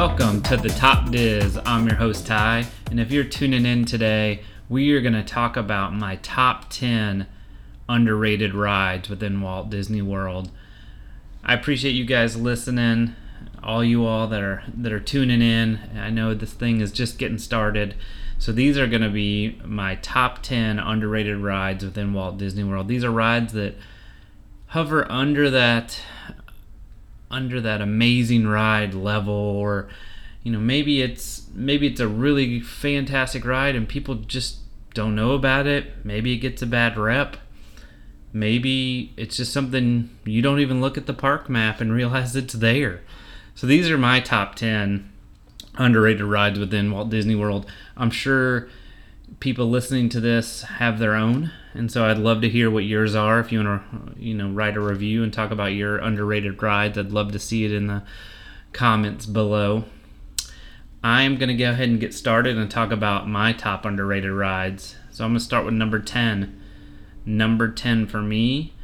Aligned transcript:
Welcome 0.00 0.40
to 0.44 0.56
the 0.56 0.70
Top 0.70 1.10
Diz. 1.10 1.60
I'm 1.66 1.86
your 1.86 1.96
host, 1.96 2.26
Ty. 2.26 2.64
And 2.90 2.98
if 2.98 3.12
you're 3.12 3.22
tuning 3.22 3.66
in 3.66 3.84
today, 3.84 4.40
we 4.66 4.92
are 4.92 5.02
going 5.02 5.12
to 5.12 5.22
talk 5.22 5.58
about 5.58 5.92
my 5.92 6.16
top 6.22 6.70
10 6.70 7.26
underrated 7.86 8.54
rides 8.54 9.10
within 9.10 9.42
Walt 9.42 9.68
Disney 9.68 10.00
World. 10.00 10.50
I 11.44 11.52
appreciate 11.52 11.90
you 11.90 12.06
guys 12.06 12.34
listening, 12.34 13.14
all 13.62 13.84
you 13.84 14.06
all 14.06 14.26
that 14.28 14.40
are 14.40 14.62
that 14.74 14.90
are 14.90 15.00
tuning 15.00 15.42
in. 15.42 15.78
I 15.94 16.08
know 16.08 16.32
this 16.32 16.54
thing 16.54 16.80
is 16.80 16.92
just 16.92 17.18
getting 17.18 17.36
started. 17.36 17.94
So 18.38 18.52
these 18.52 18.78
are 18.78 18.86
going 18.86 19.02
to 19.02 19.10
be 19.10 19.60
my 19.66 19.96
top 19.96 20.40
10 20.40 20.78
underrated 20.78 21.36
rides 21.36 21.84
within 21.84 22.14
Walt 22.14 22.38
Disney 22.38 22.64
World. 22.64 22.88
These 22.88 23.04
are 23.04 23.10
rides 23.10 23.52
that 23.52 23.74
hover 24.68 25.06
under 25.12 25.50
that 25.50 26.00
under 27.30 27.60
that 27.60 27.80
amazing 27.80 28.46
ride 28.46 28.94
level 28.94 29.32
or 29.32 29.88
you 30.42 30.50
know 30.50 30.58
maybe 30.58 31.00
it's 31.00 31.46
maybe 31.54 31.86
it's 31.86 32.00
a 32.00 32.08
really 32.08 32.60
fantastic 32.60 33.44
ride 33.44 33.76
and 33.76 33.88
people 33.88 34.16
just 34.16 34.58
don't 34.94 35.14
know 35.14 35.32
about 35.32 35.66
it. 35.66 36.04
Maybe 36.04 36.32
it 36.32 36.38
gets 36.38 36.62
a 36.62 36.66
bad 36.66 36.96
rep. 36.96 37.36
Maybe 38.32 39.12
it's 39.16 39.36
just 39.36 39.52
something 39.52 40.10
you 40.24 40.42
don't 40.42 40.60
even 40.60 40.80
look 40.80 40.96
at 40.96 41.06
the 41.06 41.14
park 41.14 41.48
map 41.48 41.80
and 41.80 41.92
realize 41.92 42.36
it's 42.36 42.54
there. 42.54 43.00
So 43.54 43.66
these 43.66 43.90
are 43.90 43.98
my 43.98 44.20
top 44.20 44.54
10 44.54 45.10
underrated 45.76 46.22
rides 46.22 46.58
within 46.58 46.92
Walt 46.92 47.10
Disney 47.10 47.34
World. 47.34 47.66
I'm 47.96 48.10
sure 48.10 48.68
people 49.40 49.68
listening 49.68 50.08
to 50.10 50.20
this 50.20 50.62
have 50.62 50.98
their 50.98 51.14
own 51.14 51.50
and 51.74 51.90
so 51.90 52.04
I'd 52.04 52.18
love 52.18 52.40
to 52.42 52.48
hear 52.48 52.70
what 52.70 52.84
yours 52.84 53.14
are. 53.14 53.40
If 53.40 53.52
you 53.52 53.62
want 53.62 53.82
to, 53.90 54.20
you 54.20 54.34
know, 54.34 54.50
write 54.50 54.76
a 54.76 54.80
review 54.80 55.22
and 55.22 55.32
talk 55.32 55.50
about 55.50 55.72
your 55.72 55.98
underrated 55.98 56.62
rides, 56.62 56.98
I'd 56.98 57.12
love 57.12 57.32
to 57.32 57.38
see 57.38 57.64
it 57.64 57.72
in 57.72 57.86
the 57.86 58.02
comments 58.72 59.26
below. 59.26 59.84
I'm 61.02 61.38
to 61.38 61.54
go 61.54 61.70
ahead 61.70 61.88
and 61.88 62.00
get 62.00 62.12
started 62.12 62.58
and 62.58 62.70
talk 62.70 62.90
about 62.90 63.28
my 63.28 63.52
top 63.52 63.84
underrated 63.84 64.32
rides. 64.32 64.96
So 65.10 65.24
I'm 65.24 65.34
to 65.34 65.40
start 65.40 65.64
with 65.64 65.74
number 65.74 65.98
10. 65.98 66.60
Number 67.24 67.70
10 67.70 68.06
for 68.06 68.20
me 68.20 68.74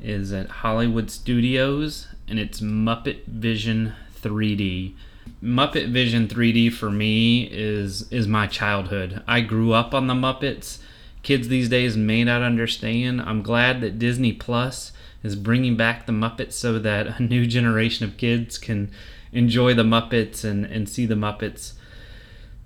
is 0.00 0.32
at 0.32 0.48
Hollywood 0.48 1.10
Studios 1.10 2.08
and 2.26 2.38
it's 2.38 2.60
Muppet 2.60 3.24
Vision 3.26 3.94
3D. 4.20 4.94
Muppet 5.42 5.90
Vision 5.90 6.26
3D 6.26 6.72
for 6.72 6.90
me 6.90 7.48
is 7.52 8.10
is 8.10 8.26
my 8.26 8.46
childhood. 8.46 9.22
I 9.26 9.40
grew 9.40 9.72
up 9.72 9.94
on 9.94 10.06
the 10.06 10.14
Muppets 10.14 10.78
kids 11.22 11.48
these 11.48 11.68
days 11.68 11.96
may 11.96 12.24
not 12.24 12.42
understand. 12.42 13.20
I'm 13.20 13.42
glad 13.42 13.80
that 13.80 13.98
Disney 13.98 14.32
Plus 14.32 14.92
is 15.22 15.36
bringing 15.36 15.76
back 15.76 16.06
the 16.06 16.12
Muppets 16.12 16.52
so 16.52 16.78
that 16.78 17.20
a 17.20 17.22
new 17.22 17.46
generation 17.46 18.04
of 18.06 18.16
kids 18.16 18.58
can 18.58 18.90
enjoy 19.32 19.74
the 19.74 19.82
Muppets 19.82 20.44
and, 20.44 20.64
and 20.64 20.88
see 20.88 21.06
the 21.06 21.14
Muppets. 21.14 21.74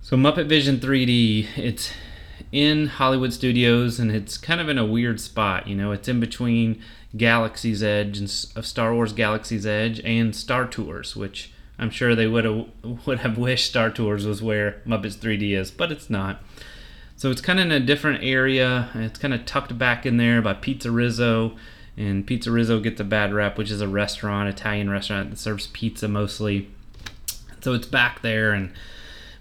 So, 0.00 0.16
Muppet 0.16 0.46
Vision 0.46 0.78
3D, 0.78 1.56
it's 1.56 1.90
in 2.52 2.86
Hollywood 2.86 3.32
Studios 3.32 3.98
and 3.98 4.12
it's 4.12 4.38
kind 4.38 4.60
of 4.60 4.68
in 4.68 4.78
a 4.78 4.84
weird 4.84 5.20
spot. 5.20 5.66
You 5.66 5.74
know, 5.74 5.92
it's 5.92 6.08
in 6.08 6.20
between 6.20 6.80
Galaxy's 7.16 7.82
Edge 7.82 8.18
and 8.18 8.28
of 8.56 8.66
Star 8.66 8.94
Wars 8.94 9.12
Galaxy's 9.12 9.66
Edge 9.66 10.00
and 10.04 10.34
Star 10.34 10.66
Tours, 10.66 11.16
which 11.16 11.52
I'm 11.78 11.90
sure 11.90 12.14
they 12.14 12.26
would 12.26 12.44
have 12.44 12.66
would 13.06 13.20
have 13.20 13.38
wished 13.38 13.66
Star 13.66 13.90
Tours 13.90 14.26
was 14.26 14.42
where 14.42 14.82
Muppets 14.86 15.16
3D 15.16 15.56
is, 15.56 15.70
but 15.70 15.90
it's 15.90 16.10
not. 16.10 16.42
So 17.16 17.30
it's 17.30 17.40
kind 17.40 17.60
of 17.60 17.66
in 17.66 17.72
a 17.72 17.80
different 17.80 18.22
area. 18.22 18.90
It's 18.94 19.18
kind 19.18 19.34
of 19.34 19.46
tucked 19.46 19.76
back 19.78 20.04
in 20.04 20.16
there 20.16 20.42
by 20.42 20.54
Pizza 20.54 20.90
Rizzo. 20.90 21.56
And 21.96 22.26
Pizza 22.26 22.50
Rizzo 22.50 22.80
gets 22.80 23.00
a 23.00 23.04
bad 23.04 23.32
rep, 23.32 23.56
which 23.56 23.70
is 23.70 23.80
a 23.80 23.88
restaurant, 23.88 24.48
Italian 24.48 24.90
restaurant 24.90 25.30
that 25.30 25.38
serves 25.38 25.68
pizza 25.68 26.08
mostly. 26.08 26.68
So 27.60 27.72
it's 27.72 27.86
back 27.86 28.22
there. 28.22 28.52
And 28.52 28.72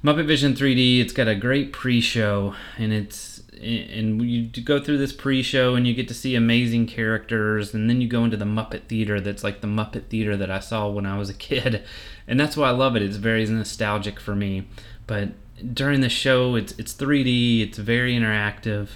Muppet 0.03 0.27
Vision 0.27 0.53
3D, 0.53 0.99
it's 1.01 1.13
got 1.13 1.27
a 1.27 1.35
great 1.35 1.73
pre 1.73 1.99
show. 1.99 2.53
And 2.77 2.93
it's 2.93 3.33
and 3.63 4.21
you 4.21 4.49
go 4.63 4.79
through 4.79 4.97
this 4.97 5.13
pre-show 5.13 5.75
and 5.75 5.87
you 5.87 5.93
get 5.93 6.07
to 6.07 6.13
see 6.13 6.35
amazing 6.35 6.85
characters 6.85 7.73
and 7.73 7.89
then 7.89 8.01
you 8.01 8.07
go 8.07 8.23
into 8.23 8.37
the 8.37 8.45
muppet 8.45 8.83
theater 8.87 9.21
that's 9.21 9.43
like 9.43 9.61
the 9.61 9.67
muppet 9.67 10.07
theater 10.07 10.35
that 10.35 10.51
i 10.51 10.59
saw 10.59 10.89
when 10.89 11.05
i 11.05 11.17
was 11.17 11.29
a 11.29 11.33
kid 11.33 11.83
and 12.27 12.39
that's 12.39 12.57
why 12.57 12.67
i 12.67 12.71
love 12.71 12.95
it 12.95 13.01
it's 13.01 13.17
very 13.17 13.45
nostalgic 13.45 14.19
for 14.19 14.35
me 14.35 14.67
but 15.07 15.29
during 15.73 16.01
the 16.01 16.09
show, 16.09 16.55
it's 16.55 16.73
it's 16.73 16.93
3D, 16.93 17.61
it's 17.61 17.77
very 17.77 18.15
interactive, 18.15 18.89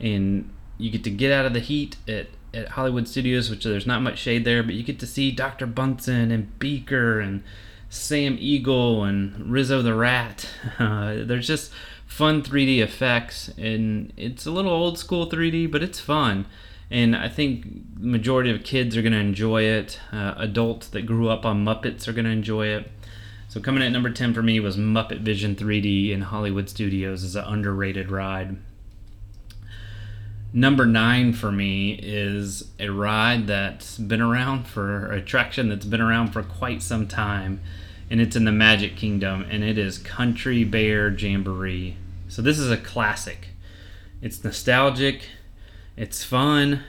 and 0.00 0.50
you 0.78 0.90
get 0.90 1.04
to 1.04 1.10
get 1.10 1.32
out 1.32 1.44
of 1.44 1.52
the 1.52 1.60
heat 1.60 1.96
at, 2.06 2.28
at 2.54 2.68
Hollywood 2.70 3.08
Studios, 3.08 3.50
which 3.50 3.64
there's 3.64 3.86
not 3.86 4.02
much 4.02 4.18
shade 4.18 4.44
there, 4.44 4.62
but 4.62 4.74
you 4.74 4.82
get 4.82 4.98
to 5.00 5.06
see 5.06 5.30
Dr. 5.30 5.66
Bunsen 5.66 6.30
and 6.30 6.58
Beaker 6.58 7.20
and 7.20 7.42
Sam 7.90 8.36
Eagle 8.38 9.04
and 9.04 9.50
Rizzo 9.50 9.82
the 9.82 9.94
Rat. 9.94 10.48
Uh, 10.78 11.24
there's 11.24 11.46
just 11.46 11.72
fun 12.06 12.42
3D 12.42 12.80
effects, 12.80 13.48
and 13.58 14.12
it's 14.16 14.46
a 14.46 14.50
little 14.50 14.70
old 14.70 14.98
school 14.98 15.28
3D, 15.28 15.70
but 15.70 15.82
it's 15.82 15.98
fun. 15.98 16.46
And 16.90 17.14
I 17.14 17.28
think 17.28 17.64
the 18.00 18.06
majority 18.06 18.50
of 18.50 18.64
kids 18.64 18.96
are 18.96 19.02
going 19.02 19.12
to 19.12 19.18
enjoy 19.18 19.62
it. 19.62 20.00
Uh, 20.10 20.34
adults 20.36 20.88
that 20.88 21.02
grew 21.02 21.28
up 21.28 21.44
on 21.44 21.64
Muppets 21.64 22.08
are 22.08 22.12
going 22.12 22.24
to 22.24 22.30
enjoy 22.30 22.68
it. 22.68 22.90
So 23.48 23.60
coming 23.60 23.82
at 23.82 23.92
number 23.92 24.10
10 24.10 24.34
for 24.34 24.42
me 24.42 24.60
was 24.60 24.76
Muppet 24.76 25.20
Vision 25.20 25.56
3D 25.56 26.10
in 26.10 26.20
Hollywood 26.20 26.68
Studios 26.68 27.24
as 27.24 27.34
an 27.34 27.44
underrated 27.44 28.10
ride. 28.10 28.58
Number 30.52 30.84
9 30.84 31.32
for 31.32 31.50
me 31.50 31.98
is 32.02 32.64
a 32.78 32.90
ride 32.90 33.46
that's 33.46 33.96
been 33.96 34.20
around 34.20 34.66
for 34.66 35.10
attraction 35.10 35.70
that's 35.70 35.86
been 35.86 36.02
around 36.02 36.28
for 36.28 36.42
quite 36.42 36.82
some 36.82 37.08
time 37.08 37.62
and 38.10 38.20
it's 38.20 38.36
in 38.36 38.44
the 38.44 38.52
Magic 38.52 38.96
Kingdom 38.96 39.46
and 39.48 39.64
it 39.64 39.78
is 39.78 39.96
Country 39.96 40.62
Bear 40.62 41.08
Jamboree. 41.08 41.96
So 42.28 42.42
this 42.42 42.58
is 42.58 42.70
a 42.70 42.76
classic. 42.76 43.48
It's 44.20 44.44
nostalgic, 44.44 45.22
it's 45.96 46.22
fun. 46.22 46.82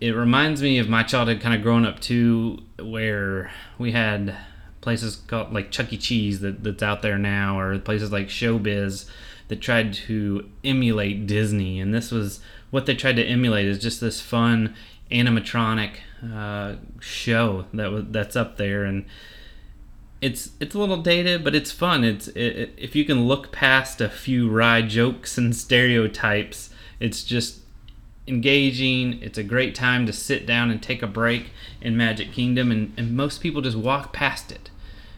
It 0.00 0.10
reminds 0.10 0.62
me 0.62 0.78
of 0.78 0.88
my 0.88 1.02
childhood 1.02 1.40
kind 1.40 1.56
of 1.56 1.62
growing 1.62 1.84
up 1.84 1.98
too 1.98 2.62
where 2.78 3.50
we 3.78 3.90
had 3.90 4.36
places 4.86 5.16
called 5.16 5.52
like 5.52 5.72
Chuck 5.72 5.92
E. 5.92 5.96
Cheese 5.96 6.38
that, 6.38 6.62
that's 6.62 6.80
out 6.80 7.02
there 7.02 7.18
now, 7.18 7.58
or 7.58 7.76
places 7.80 8.12
like 8.12 8.28
Showbiz 8.28 9.10
that 9.48 9.60
tried 9.60 9.92
to 9.94 10.48
emulate 10.62 11.26
Disney. 11.26 11.80
And 11.80 11.92
this 11.92 12.12
was 12.12 12.38
what 12.70 12.86
they 12.86 12.94
tried 12.94 13.16
to 13.16 13.24
emulate 13.24 13.66
is 13.66 13.80
just 13.80 14.00
this 14.00 14.20
fun 14.20 14.76
animatronic 15.10 15.96
uh, 16.32 16.76
show 17.00 17.64
that 17.74 17.90
was 17.90 18.04
that's 18.10 18.36
up 18.36 18.58
there 18.58 18.84
and 18.84 19.04
it's 20.20 20.50
it's 20.60 20.74
a 20.74 20.78
little 20.78 21.02
dated 21.02 21.44
but 21.44 21.54
it's 21.54 21.70
fun 21.70 22.02
it's 22.02 22.26
it, 22.28 22.72
if 22.76 22.96
you 22.96 23.04
can 23.04 23.26
look 23.26 23.52
past 23.52 24.00
a 24.00 24.08
few 24.08 24.48
wry 24.48 24.82
jokes 24.82 25.38
and 25.38 25.54
stereotypes 25.66 26.70
it's 26.98 27.22
just 27.22 27.60
engaging 28.26 29.22
it's 29.22 29.38
a 29.38 29.44
great 29.44 29.74
time 29.74 30.06
to 30.06 30.12
sit 30.12 30.44
down 30.46 30.70
and 30.70 30.82
take 30.82 31.02
a 31.02 31.06
break 31.06 31.50
in 31.80 31.96
magic 31.96 32.32
kingdom 32.32 32.72
and, 32.72 32.92
and 32.96 33.16
most 33.16 33.40
people 33.40 33.62
just 33.62 33.76
walk 33.76 34.12
past 34.12 34.50
it 34.50 34.70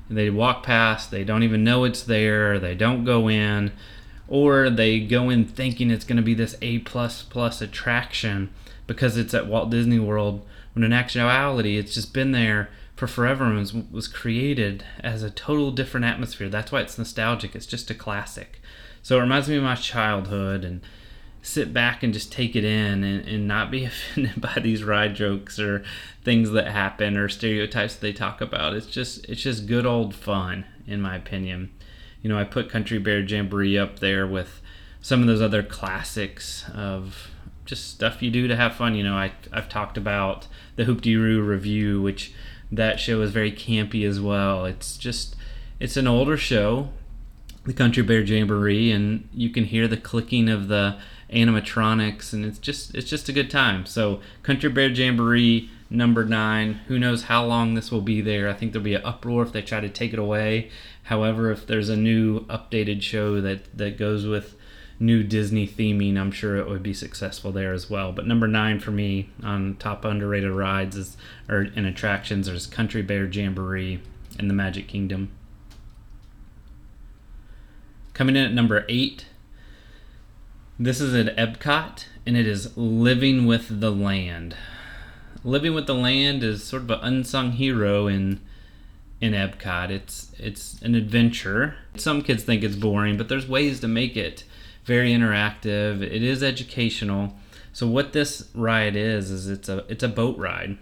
they 0.09 0.31
walk 0.31 0.63
past, 0.63 1.11
they 1.11 1.25
don't 1.25 1.43
even 1.43 1.65
know 1.65 1.85
it's 1.85 2.03
there, 2.03 2.59
they 2.59 2.75
don't 2.75 3.05
go 3.05 3.29
in, 3.29 3.73
or 4.27 4.71
they 4.71 5.01
go 5.01 5.31
in 5.31 5.45
thinking 5.45 5.91
it's 5.91 6.05
going 6.05 6.17
to 6.17 6.23
be 6.23 6.35
this 6.35 6.57
A 6.63 6.79
plus 6.81 7.23
plus 7.23 7.61
attraction 7.61 8.51
because 8.87 9.17
it's 9.17 9.35
at 9.35 9.47
Walt 9.47 9.71
Disney 9.71 9.99
World. 9.99 10.47
When 10.75 10.85
in 10.85 10.93
actuality, 10.93 11.77
it's 11.77 11.95
just 11.95 12.15
been 12.15 12.33
there 12.33 12.71
for 12.95 13.07
forever 13.07 13.45
and 13.45 13.59
was, 13.59 13.73
was 13.75 14.09
created 14.09 14.85
as 15.01 15.23
a 15.23 15.31
total 15.31 15.71
different 15.71 16.07
atmosphere. 16.07 16.49
That's 16.49 16.73
why 16.73 16.81
it's 16.81 16.99
nostalgic. 16.99 17.55
It's 17.55 17.67
just 17.67 17.91
a 17.91 17.95
classic. 17.95 18.61
So 19.03 19.19
it 19.19 19.23
reminds 19.23 19.49
me 19.49 19.57
of 19.57 19.63
my 19.63 19.77
childhood 19.77 20.65
and 20.65 20.81
sit 21.43 21.73
back 21.73 22.03
and 22.03 22.13
just 22.13 22.33
take 22.33 22.57
it 22.57 22.65
in 22.65 23.05
and, 23.05 23.27
and 23.27 23.49
not 23.49 23.71
be 23.71 23.85
offended 23.87 24.41
by 24.41 24.55
these 24.61 24.85
ride 24.85 25.15
jokes 25.15 25.59
or 25.59 25.85
things 26.23 26.51
that 26.51 26.69
happen 26.69 27.17
or 27.17 27.29
stereotypes 27.29 27.97
they 27.97 28.13
talk 28.13 28.41
about. 28.41 28.75
It's 28.75 28.87
just 28.87 29.25
it's 29.29 29.43
just 29.43 29.67
good 29.67 29.87
old 29.87 30.15
fun 30.15 30.65
in 30.87 31.01
my 31.01 31.17
opinion. 31.17 31.71
You 32.23 32.29
know, 32.29 32.39
I 32.39 32.45
put 32.45 32.71
Country 32.71 32.99
Bear 32.99 33.21
Jamboree 33.21 33.79
up 33.79 34.01
there 34.01 34.27
with 34.27 34.61
some 35.01 35.21
of 35.21 35.27
those 35.27 35.41
other 35.41 35.63
classics 35.63 36.69
of 36.75 37.31
just 37.65 37.91
stuff 37.91 38.23
you 38.23 38.31
do 38.31 38.49
to 38.49 38.57
have 38.57 38.75
fun. 38.75 38.95
You 38.95 39.05
know, 39.05 39.15
I 39.15 39.33
I've 39.53 39.69
talked 39.69 39.97
about 39.97 40.49
the 40.77 40.85
Hoop-Dee-Doo 40.85 41.43
Revue, 41.43 42.01
which 42.01 42.33
that 42.73 42.99
show 42.99 43.21
is 43.23 43.31
very 43.31 43.53
campy 43.53 44.07
as 44.07 44.21
well. 44.21 44.65
It's 44.65 44.97
just 44.97 45.37
it's 45.79 45.97
an 45.97 46.09
older 46.09 46.37
show, 46.37 46.91
the 47.65 47.73
Country 47.73 48.03
Bear 48.03 48.23
Jamboree, 48.23 48.91
and 48.91 49.29
you 49.33 49.51
can 49.51 49.65
hear 49.65 49.87
the 49.87 49.97
clicking 49.97 50.49
of 50.49 50.69
the 50.69 50.99
animatronics, 51.33 52.33
and 52.33 52.45
it's 52.45 52.59
just 52.59 52.95
it's 52.95 53.09
just 53.09 53.29
a 53.29 53.33
good 53.33 53.51
time. 53.51 53.87
So 53.87 54.21
Country 54.43 54.71
Bear 54.71 54.89
Jamboree 54.89 55.71
number 55.91 56.25
nine. 56.25 56.75
Who 56.89 56.99
knows 56.99 57.25
how 57.25 57.45
long 57.45 57.75
this 57.75 57.91
will 57.91 58.01
be 58.01 58.21
there? 58.21 58.49
I 58.49 58.55
think 58.55 58.73
there'll 58.73 58.85
be 58.85 58.95
an 58.95 59.05
uproar 59.05 59.43
if 59.43 59.53
they 59.53 59.63
try 59.63 59.81
to 59.81 59.89
take 59.89 60.13
it 60.13 60.19
away. 60.19 60.71
However, 61.05 61.51
if 61.51 61.67
there's 61.67 61.89
a 61.89 61.97
new 61.97 62.41
updated 62.47 63.03
show 63.03 63.41
that 63.41 63.77
that 63.77 63.99
goes 63.99 64.27
with 64.27 64.55
new 65.01 65.23
Disney 65.23 65.67
theming, 65.67 66.19
I'm 66.19 66.33
sure 66.33 66.57
it 66.57 66.69
would 66.69 66.83
be 66.83 66.95
successful 66.95 67.53
there 67.53 67.73
as 67.73 67.89
well. 67.89 68.13
But 68.13 68.27
number 68.27 68.49
nine 68.49 68.81
for 68.81 68.91
me 68.91 69.31
on 69.43 69.77
top 69.79 70.05
underrated 70.05 70.51
rides 70.51 70.97
is 70.97 71.17
or 71.49 71.63
in 71.63 71.85
attractions 71.85 72.49
is 72.49 72.67
Country 72.67 73.03
Bear 73.03 73.27
Jamboree 73.27 74.01
in 74.39 74.49
the 74.49 74.55
Magic 74.55 74.89
Kingdom. 74.89 75.31
Coming 78.15 78.35
in 78.35 78.45
at 78.45 78.53
number 78.53 78.85
eight, 78.89 79.27
this 80.79 81.01
is 81.01 81.15
at 81.15 81.37
Epcot, 81.37 82.05
and 82.25 82.37
it 82.37 82.47
is 82.47 82.77
Living 82.77 83.47
with 83.47 83.81
the 83.81 83.91
Land. 83.91 84.57
Living 85.43 85.75
with 85.75 85.87
the 85.87 85.95
Land 85.95 86.45
is 86.45 86.63
sort 86.63 86.83
of 86.83 86.91
an 86.91 87.01
unsung 87.03 87.53
hero 87.53 88.07
in 88.07 88.41
in 89.21 89.33
Epcot. 89.33 89.91
It's 89.91 90.33
it's 90.39 90.81
an 90.83 90.95
adventure. 90.95 91.77
Some 91.97 92.23
kids 92.23 92.45
think 92.45 92.63
it's 92.63 92.77
boring, 92.77 93.17
but 93.17 93.29
there's 93.29 93.49
ways 93.49 93.81
to 93.81 93.89
make 93.89 94.17
it 94.17 94.45
very 94.85 95.11
interactive. 95.13 96.01
It 96.01 96.23
is 96.23 96.43
educational. 96.43 97.35
So 97.73 97.87
what 97.89 98.13
this 98.13 98.49
ride 98.55 98.95
is 98.95 99.31
is 99.31 99.49
it's 99.49 99.69
a 99.69 99.85
it's 99.89 100.05
a 100.05 100.09
boat 100.09 100.39
ride. 100.39 100.79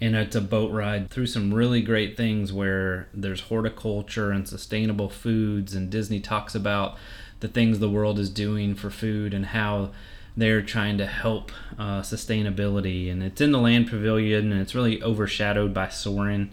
And 0.00 0.14
it's 0.14 0.36
a 0.36 0.40
boat 0.40 0.70
ride 0.70 1.10
through 1.10 1.26
some 1.26 1.52
really 1.52 1.82
great 1.82 2.16
things 2.16 2.52
where 2.52 3.08
there's 3.12 3.40
horticulture 3.40 4.30
and 4.30 4.48
sustainable 4.48 5.10
foods 5.10 5.74
and 5.74 5.90
Disney 5.90 6.20
talks 6.20 6.54
about 6.54 6.96
the 7.40 7.48
things 7.48 7.78
the 7.78 7.90
world 7.90 8.18
is 8.18 8.30
doing 8.30 8.74
for 8.74 8.90
food 8.90 9.32
and 9.32 9.46
how 9.46 9.90
they're 10.36 10.62
trying 10.62 10.98
to 10.98 11.06
help 11.06 11.50
uh, 11.78 12.00
sustainability. 12.00 13.10
And 13.10 13.22
it's 13.22 13.40
in 13.40 13.52
the 13.52 13.58
Land 13.58 13.88
Pavilion 13.88 14.52
and 14.52 14.60
it's 14.60 14.74
really 14.74 15.02
overshadowed 15.02 15.74
by 15.74 15.88
Soarin' 15.88 16.50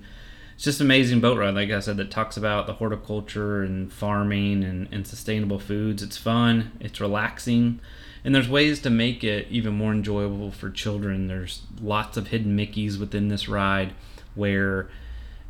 it's 0.55 0.63
just 0.63 0.79
an 0.79 0.87
amazing 0.87 1.19
boat 1.19 1.37
ride 1.37 1.53
like 1.53 1.69
i 1.69 1.81
said 1.81 1.97
that 1.97 2.09
talks 2.09 2.37
about 2.37 2.65
the 2.65 2.73
horticulture 2.73 3.61
and 3.61 3.91
farming 3.91 4.63
and, 4.63 4.87
and 4.91 5.05
sustainable 5.05 5.59
foods. 5.59 6.01
It's 6.01 6.17
fun 6.17 6.71
it's 6.79 7.01
relaxing 7.01 7.81
and 8.23 8.33
there's 8.33 8.49
ways 8.49 8.79
to 8.81 8.89
make 8.89 9.23
it 9.23 9.47
even 9.51 9.75
more 9.75 9.91
enjoyable 9.91 10.49
for 10.49 10.71
children. 10.71 11.27
There's 11.27 11.61
lots 11.79 12.17
of 12.17 12.29
hidden 12.29 12.57
mickeys 12.57 12.97
within 12.99 13.27
this 13.27 13.47
ride 13.47 13.93
where 14.33 14.89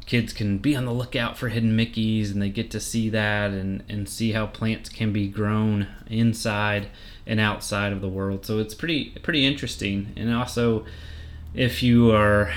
kids 0.06 0.34
can 0.34 0.60
be 0.60 0.76
on 0.76 0.86
the 0.86 0.94
lookout 0.94 1.38
for 1.38 1.50
hidden 1.50 1.76
mickeys 1.76 2.32
and 2.32 2.42
they 2.42 2.50
get 2.50 2.70
to 2.72 2.80
see 2.80 3.10
that 3.10 3.52
and, 3.52 3.84
and 3.90 4.08
see 4.08 4.34
how 4.34 4.46
plants 4.46 4.90
can 4.90 5.12
be 5.12 5.28
grown 5.28 5.88
inside 6.08 6.88
and 7.26 7.40
outside 7.40 7.92
of 7.92 8.02
the 8.02 8.08
world. 8.08 8.46
So 8.46 8.60
it's 8.60 8.76
pretty 8.76 9.12
pretty 9.24 9.46
interesting. 9.46 10.14
And 10.16 10.34
also 10.34 10.86
if 11.56 11.82
you 11.82 12.12
are 12.12 12.52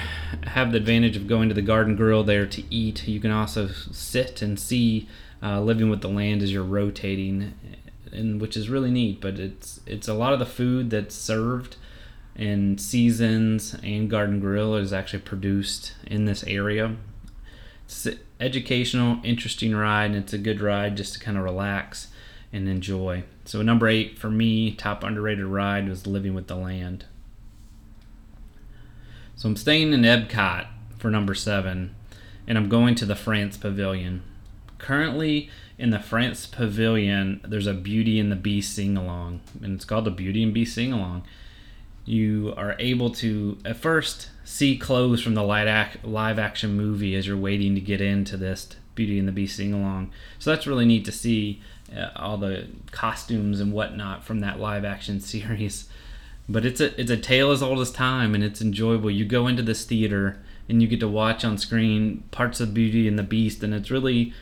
have 0.45 0.73
the 0.73 0.77
advantage 0.77 1.17
of 1.17 1.27
going 1.27 1.49
to 1.49 1.55
the 1.55 1.63
garden 1.63 1.95
grill 1.95 2.25
there 2.25 2.47
to 2.47 2.63
eat 2.75 3.07
you 3.07 3.21
can 3.21 3.31
also 3.31 3.69
sit 3.69 4.43
and 4.43 4.59
see 4.59 5.09
uh, 5.41 5.61
living 5.61 5.89
with 5.89 6.01
the 6.01 6.09
land 6.09 6.43
as 6.43 6.53
you're 6.53 6.65
rotating 6.65 7.55
and 8.13 8.41
which 8.41 8.57
is 8.57 8.69
really 8.69 8.91
neat 8.91 9.21
but 9.21 9.39
it's 9.39 9.81
it's 9.87 10.09
a 10.09 10.15
lot 10.15 10.33
of 10.33 10.41
the 10.41 10.47
food 10.47 10.91
that's 10.91 11.15
served 11.15 11.77
and 12.35 12.81
seasons 12.81 13.77
and 13.85 14.11
garden 14.11 14.41
grill 14.41 14.75
is 14.75 14.93
actually 14.93 15.21
produced 15.21 15.95
in 16.07 16.25
this 16.25 16.43
area 16.45 16.97
it's 17.89 18.07
educational 18.39 19.19
interesting 19.25 19.75
ride 19.75 20.07
and 20.07 20.17
it's 20.17 20.33
a 20.33 20.39
good 20.39 20.61
ride 20.61 20.97
just 20.97 21.15
to 21.15 21.21
kind 21.21 21.37
of 21.37 21.45
relax 21.45 22.09
and 22.53 22.69
enjoy 22.69 23.23
so 23.45 23.63
number 23.63 23.89
eight 23.89 24.19
for 24.19 24.31
me 24.31 24.73
top 24.73 25.03
underrated 25.03 25.45
ride 25.45 25.89
was 25.89 26.07
living 26.07 26.35
with 26.35 26.47
the 26.47 26.57
land 26.57 27.05
so 29.39 29.49
I'm 29.49 29.57
staying 29.57 29.93
in 29.93 30.03
Epcot 30.03 30.67
for 30.99 31.13
number 31.13 31.33
seven, 31.33 31.95
and 32.49 32.59
I'm 32.59 32.69
going 32.69 32.97
to 32.97 33.07
the 33.07 33.15
France 33.15 33.57
Pavilion. 33.57 34.25
Currently, 34.79 35.49
in 35.79 35.91
the 35.91 36.01
France 36.01 36.45
Pavilion, 36.45 37.41
there's 37.47 37.69
a 37.69 37.73
Beauty 37.73 38.19
and 38.19 38.33
the 38.33 38.37
Beast 38.37 38.75
sing 38.75 38.97
along, 38.97 39.41
and 39.63 39.77
it's 39.77 39.85
called 39.85 40.07
the 40.07 40.11
Beauty 40.11 40.43
and 40.43 40.53
Beast 40.53 40.75
sing 40.75 40.93
along. 40.93 41.23
You 42.09 42.55
are 42.57 42.75
able 42.79 43.11
to, 43.17 43.59
at 43.65 43.77
first, 43.77 44.31
see 44.45 44.79
clothes 44.79 45.23
from 45.23 45.35
the 45.35 45.43
live 45.43 46.39
action 46.39 46.75
movie 46.75 47.15
as 47.15 47.27
you're 47.27 47.37
waiting 47.37 47.75
to 47.75 47.81
get 47.81 48.01
into 48.01 48.37
this 48.37 48.69
Beauty 48.95 49.19
and 49.19 49.29
the 49.29 49.33
Beast 49.33 49.57
sing 49.57 49.73
along. 49.73 50.11
So 50.39 50.51
that's 50.51 50.67
really 50.67 50.87
neat 50.87 51.05
to 51.05 51.13
see 51.13 51.61
uh, 51.95 52.09
all 52.17 52.39
the 52.39 52.67
costumes 52.91 53.61
and 53.61 53.73
whatnot 53.73 54.25
from 54.25 54.41
that 54.41 54.59
live 54.59 54.85
action 54.85 55.21
series 55.21 55.89
but 56.49 56.65
it's 56.65 56.81
a 56.81 56.99
it's 56.99 57.11
a 57.11 57.17
tale 57.17 57.51
as 57.51 57.63
old 57.63 57.79
as 57.79 57.91
time 57.91 58.35
and 58.35 58.43
it's 58.43 58.63
enjoyable 58.63 59.11
you 59.11 59.25
go 59.25 59.47
into 59.47 59.63
this 59.63 59.85
theater 59.85 60.39
and 60.69 60.81
you 60.81 60.89
get 60.89 61.01
to 61.01 61.09
watch 61.09 61.45
on 61.45 61.59
screen 61.59 62.25
parts 62.31 62.61
of 62.61 62.73
beauty 62.73 63.07
and 63.07 63.19
the 63.19 63.23
beast 63.23 63.63
and 63.63 63.75
it's 63.75 63.91
really 63.91 64.33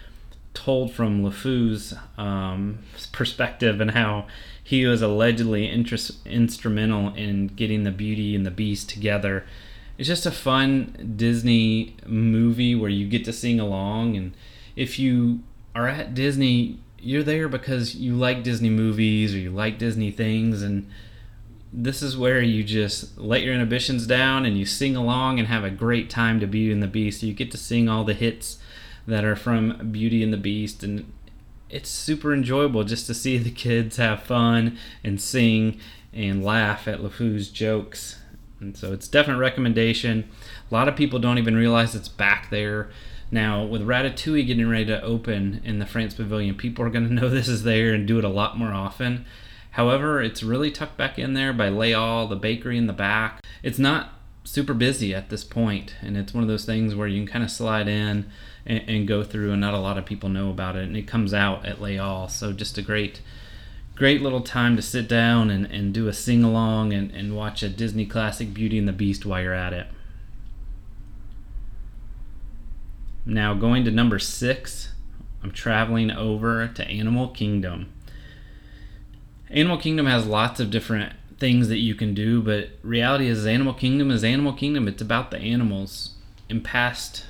told 0.56 0.90
from 0.90 1.22
LeFou's 1.22 1.94
um, 2.16 2.78
perspective 3.12 3.80
and 3.80 3.90
how 3.90 4.26
he 4.64 4.86
was 4.86 5.02
allegedly 5.02 5.66
interest, 5.66 6.26
instrumental 6.26 7.14
in 7.14 7.48
getting 7.48 7.84
the 7.84 7.90
beauty 7.90 8.34
and 8.34 8.46
the 8.46 8.50
beast 8.50 8.88
together 8.88 9.44
it's 9.98 10.08
just 10.08 10.26
a 10.26 10.30
fun 10.30 11.14
disney 11.16 11.96
movie 12.06 12.74
where 12.74 12.90
you 12.90 13.06
get 13.06 13.24
to 13.24 13.32
sing 13.32 13.60
along 13.60 14.16
and 14.16 14.32
if 14.74 14.98
you 14.98 15.40
are 15.74 15.88
at 15.88 16.14
disney 16.14 16.78
you're 16.98 17.22
there 17.22 17.48
because 17.48 17.94
you 17.94 18.14
like 18.14 18.42
disney 18.42 18.70
movies 18.70 19.34
or 19.34 19.38
you 19.38 19.50
like 19.50 19.78
disney 19.78 20.10
things 20.10 20.62
and 20.62 20.88
this 21.72 22.02
is 22.02 22.16
where 22.16 22.40
you 22.40 22.64
just 22.64 23.18
let 23.18 23.42
your 23.42 23.52
inhibitions 23.52 24.06
down 24.06 24.46
and 24.46 24.56
you 24.56 24.64
sing 24.64 24.96
along 24.96 25.38
and 25.38 25.48
have 25.48 25.64
a 25.64 25.70
great 25.70 26.08
time 26.08 26.40
to 26.40 26.46
Beauty 26.46 26.72
and 26.72 26.82
the 26.82 26.86
Beast. 26.86 27.22
You 27.22 27.34
get 27.34 27.50
to 27.50 27.58
sing 27.58 27.86
all 27.86 28.02
the 28.02 28.14
hits 28.14 28.58
that 29.06 29.24
are 29.24 29.36
from 29.36 29.90
Beauty 29.92 30.22
and 30.22 30.32
the 30.32 30.38
Beast, 30.38 30.82
and 30.82 31.12
it's 31.68 31.90
super 31.90 32.32
enjoyable 32.32 32.84
just 32.84 33.06
to 33.06 33.14
see 33.14 33.38
the 33.38 33.50
kids 33.50 33.96
have 33.96 34.22
fun 34.22 34.78
and 35.02 35.20
sing 35.20 35.80
and 36.12 36.44
laugh 36.44 36.88
at 36.88 37.00
LeFou's 37.00 37.50
jokes. 37.50 38.20
And 38.60 38.76
so 38.76 38.92
it's 38.92 39.08
definite 39.08 39.38
recommendation. 39.38 40.28
A 40.70 40.74
lot 40.74 40.88
of 40.88 40.96
people 40.96 41.18
don't 41.18 41.38
even 41.38 41.56
realize 41.56 41.94
it's 41.94 42.08
back 42.08 42.48
there. 42.50 42.90
Now, 43.30 43.64
with 43.64 43.82
Ratatouille 43.82 44.46
getting 44.46 44.68
ready 44.68 44.86
to 44.86 45.02
open 45.02 45.60
in 45.64 45.78
the 45.78 45.86
France 45.86 46.14
Pavilion, 46.14 46.54
people 46.54 46.84
are 46.84 46.90
going 46.90 47.08
to 47.08 47.14
know 47.14 47.28
this 47.28 47.48
is 47.48 47.64
there 47.64 47.92
and 47.92 48.06
do 48.06 48.18
it 48.18 48.24
a 48.24 48.28
lot 48.28 48.58
more 48.58 48.72
often. 48.72 49.26
However, 49.72 50.22
it's 50.22 50.42
really 50.42 50.70
tucked 50.70 50.96
back 50.96 51.18
in 51.18 51.34
there 51.34 51.52
by 51.52 51.68
Halles, 51.68 52.30
the 52.30 52.36
bakery 52.36 52.78
in 52.78 52.86
the 52.86 52.94
back. 52.94 53.42
It's 53.62 53.78
not 53.78 54.14
super 54.42 54.72
busy 54.72 55.14
at 55.14 55.28
this 55.28 55.44
point, 55.44 55.96
and 56.00 56.16
it's 56.16 56.32
one 56.32 56.42
of 56.42 56.48
those 56.48 56.64
things 56.64 56.94
where 56.94 57.08
you 57.08 57.20
can 57.20 57.30
kind 57.30 57.44
of 57.44 57.50
slide 57.50 57.88
in 57.88 58.30
and, 58.66 58.82
and 58.88 59.08
go 59.08 59.22
through, 59.22 59.52
and 59.52 59.60
not 59.60 59.74
a 59.74 59.78
lot 59.78 59.98
of 59.98 60.04
people 60.04 60.28
know 60.28 60.50
about 60.50 60.76
it. 60.76 60.84
And 60.84 60.96
it 60.96 61.06
comes 61.06 61.32
out 61.32 61.64
at 61.64 61.78
Halles, 61.78 62.34
so 62.34 62.52
just 62.52 62.76
a 62.76 62.82
great, 62.82 63.20
great 63.94 64.20
little 64.20 64.40
time 64.40 64.76
to 64.76 64.82
sit 64.82 65.08
down 65.08 65.50
and, 65.50 65.66
and 65.66 65.94
do 65.94 66.08
a 66.08 66.12
sing 66.12 66.44
along 66.44 66.92
and, 66.92 67.11
and 67.12 67.37
watch 67.37 67.62
a 67.62 67.68
Disney 67.68 68.06
classic 68.06 68.52
Beauty 68.52 68.78
and 68.78 68.88
the 68.88 68.92
Beast 68.92 69.25
while 69.25 69.42
you're 69.42 69.54
at 69.54 69.73
it. 69.73 69.87
Now, 73.25 73.54
going 73.54 73.85
to 73.85 73.90
number 73.90 74.18
six, 74.18 74.92
I'm 75.42 75.50
traveling 75.50 76.11
over 76.11 76.68
to 76.68 76.88
Animal 76.88 77.28
Kingdom. 77.28 77.92
Animal 79.50 79.78
Kingdom 79.78 80.06
has 80.06 80.26
lots 80.26 80.61
of 80.61 80.70
different 80.70 81.12
things 81.38 81.68
that 81.68 81.78
you 81.78 81.94
can 81.94 82.14
do, 82.14 82.40
but 82.42 82.70
reality 82.82 83.26
is 83.28 83.46
Animal 83.46 83.75
Kingdom 83.75 84.11
is 84.11 84.25
Animal 84.25 84.52
Kingdom. 84.52 84.88
It's 84.88 85.02
about 85.02 85.30
the 85.30 85.38
animals. 85.38 86.14
In 86.49 86.62
past 86.62 87.25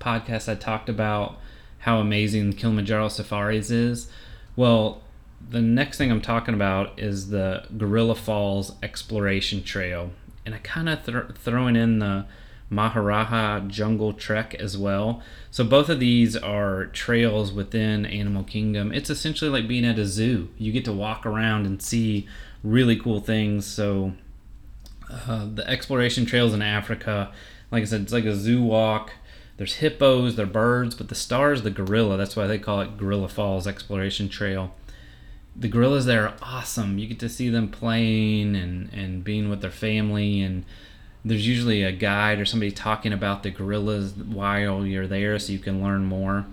podcasts, 0.00 0.50
I 0.50 0.56
talked 0.56 0.88
about 0.88 1.38
how 1.80 1.98
amazing 1.98 2.54
Kilimanjaro 2.54 3.08
Safaris 3.08 3.70
is. 3.70 4.10
Well, 4.56 5.02
the 5.48 5.62
next 5.62 5.98
thing 5.98 6.10
I'm 6.10 6.20
talking 6.20 6.54
about 6.54 6.98
is 6.98 7.30
the 7.30 7.64
Gorilla 7.76 8.14
Falls 8.14 8.72
Exploration 8.82 9.62
Trail, 9.62 10.10
and 10.44 10.54
I 10.54 10.58
kind 10.58 10.88
of 10.88 11.04
th- 11.04 11.36
throwing 11.36 11.76
in 11.76 12.00
the 12.00 12.26
Maharaja 12.68 13.60
Jungle 13.60 14.12
Trek 14.12 14.54
as 14.54 14.78
well. 14.78 15.22
So 15.50 15.64
both 15.64 15.88
of 15.88 15.98
these 15.98 16.36
are 16.36 16.86
trails 16.86 17.52
within 17.52 18.06
Animal 18.06 18.44
Kingdom. 18.44 18.92
It's 18.92 19.10
essentially 19.10 19.50
like 19.50 19.66
being 19.66 19.84
at 19.84 19.98
a 19.98 20.06
zoo. 20.06 20.50
You 20.56 20.70
get 20.70 20.84
to 20.84 20.92
walk 20.92 21.26
around 21.26 21.66
and 21.66 21.82
see 21.82 22.28
really 22.62 22.96
cool 22.96 23.20
things. 23.20 23.66
So 23.66 24.12
uh, 25.10 25.48
the 25.52 25.68
exploration 25.68 26.26
trails 26.26 26.54
in 26.54 26.62
Africa, 26.62 27.32
like 27.72 27.82
I 27.82 27.86
said, 27.86 28.02
it's 28.02 28.12
like 28.12 28.24
a 28.24 28.36
zoo 28.36 28.62
walk. 28.62 29.12
There's 29.60 29.74
hippos, 29.74 30.36
there 30.36 30.46
are 30.46 30.48
birds, 30.48 30.94
but 30.94 31.10
the 31.10 31.14
star 31.14 31.52
is 31.52 31.64
the 31.64 31.70
gorilla. 31.70 32.16
That's 32.16 32.34
why 32.34 32.46
they 32.46 32.58
call 32.58 32.80
it 32.80 32.96
Gorilla 32.96 33.28
Falls 33.28 33.66
Exploration 33.66 34.30
Trail. 34.30 34.74
The 35.54 35.68
gorillas 35.68 36.06
there 36.06 36.26
are 36.26 36.34
awesome. 36.40 36.96
You 36.96 37.06
get 37.06 37.18
to 37.18 37.28
see 37.28 37.50
them 37.50 37.68
playing 37.68 38.56
and, 38.56 38.90
and 38.94 39.22
being 39.22 39.50
with 39.50 39.60
their 39.60 39.70
family 39.70 40.40
and 40.40 40.64
there's 41.26 41.46
usually 41.46 41.82
a 41.82 41.92
guide 41.92 42.38
or 42.38 42.46
somebody 42.46 42.72
talking 42.72 43.12
about 43.12 43.42
the 43.42 43.50
gorillas 43.50 44.14
while 44.14 44.86
you're 44.86 45.06
there 45.06 45.38
so 45.38 45.52
you 45.52 45.58
can 45.58 45.82
learn 45.82 46.06
more. 46.06 46.46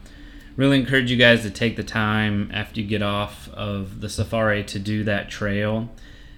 Really 0.58 0.78
encourage 0.78 1.10
you 1.10 1.16
guys 1.16 1.44
to 1.44 1.50
take 1.50 1.78
the 1.78 1.86
time 1.86 2.52
after 2.54 2.82
you 2.82 2.88
get 2.88 3.02
off 3.02 3.48
of 3.54 4.02
the 4.02 4.10
safari 4.10 4.66
to 4.66 4.80
do 4.80 5.06
that 5.06 5.30
trail. 5.30 5.88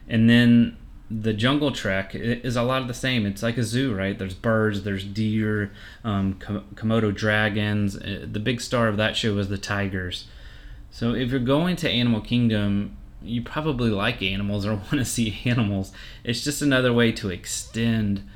And 0.07 0.29
then 0.29 0.77
the 1.11 1.33
jungle 1.33 1.71
trek 1.71 2.13
is 2.13 2.55
a 2.55 2.61
lot 2.61 2.81
of 2.81 2.87
the 2.87 2.93
same. 2.93 3.25
It's 3.25 3.41
like 3.41 3.57
a 3.57 3.63
zoo, 3.63 3.95
right? 3.95 4.17
There's 4.17 4.35
birds, 4.35 4.83
there's 4.83 5.03
deer, 5.03 5.71
um, 6.03 6.35
Komodo 6.35 7.13
dragons. 7.13 7.97
Uh, 7.97 8.25
the 8.31 8.39
big 8.39 8.61
star 8.61 8.87
of 8.87 8.97
that 8.97 9.15
show 9.15 9.33
was 9.33 9.49
the 9.49 9.57
tigers. 9.57 10.27
So 10.91 11.13
if 11.15 11.31
you're 11.31 11.39
going 11.39 11.75
to 11.77 11.89
Animal 11.89 12.21
Kingdom, 12.21 12.95
you 13.21 13.41
probably 13.41 13.89
like 13.89 14.21
animals 14.21 14.65
or 14.65 14.73
want 14.75 14.91
to 14.91 15.05
see 15.05 15.39
animals. 15.45 15.91
It's 16.23 16.43
just 16.43 16.61
another 16.61 16.93
way 16.93 17.11
to 17.13 17.29
extend 17.29 18.27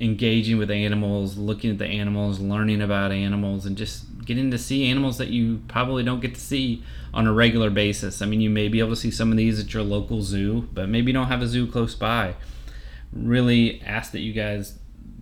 engaging 0.00 0.58
with 0.58 0.70
animals, 0.70 1.36
looking 1.36 1.70
at 1.70 1.78
the 1.78 1.86
animals, 1.86 2.40
learning 2.40 2.82
about 2.82 3.12
animals, 3.12 3.64
and 3.64 3.76
just 3.76 4.04
getting 4.24 4.50
to 4.50 4.58
see 4.58 4.90
animals 4.90 5.18
that 5.18 5.28
you 5.28 5.62
probably 5.68 6.02
don't 6.02 6.20
get 6.20 6.34
to 6.34 6.40
see 6.40 6.82
on 7.12 7.26
a 7.26 7.32
regular 7.32 7.70
basis. 7.70 8.20
I 8.20 8.26
mean, 8.26 8.40
you 8.40 8.50
may 8.50 8.68
be 8.68 8.80
able 8.80 8.90
to 8.90 8.96
see 8.96 9.10
some 9.10 9.30
of 9.30 9.36
these 9.36 9.60
at 9.60 9.72
your 9.72 9.82
local 9.82 10.22
zoo, 10.22 10.68
but 10.72 10.88
maybe 10.88 11.10
you 11.10 11.12
don't 11.12 11.28
have 11.28 11.42
a 11.42 11.46
zoo 11.46 11.66
close 11.66 11.94
by. 11.94 12.34
Really 13.12 13.80
ask 13.82 14.12
that 14.12 14.20
you 14.20 14.32
guys 14.32 14.78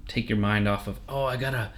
take 0.08 0.28
your 0.28 0.38
mind 0.38 0.66
off 0.66 0.86
of, 0.86 0.98
oh, 1.08 1.24
I 1.24 1.36
gotta, 1.36 1.70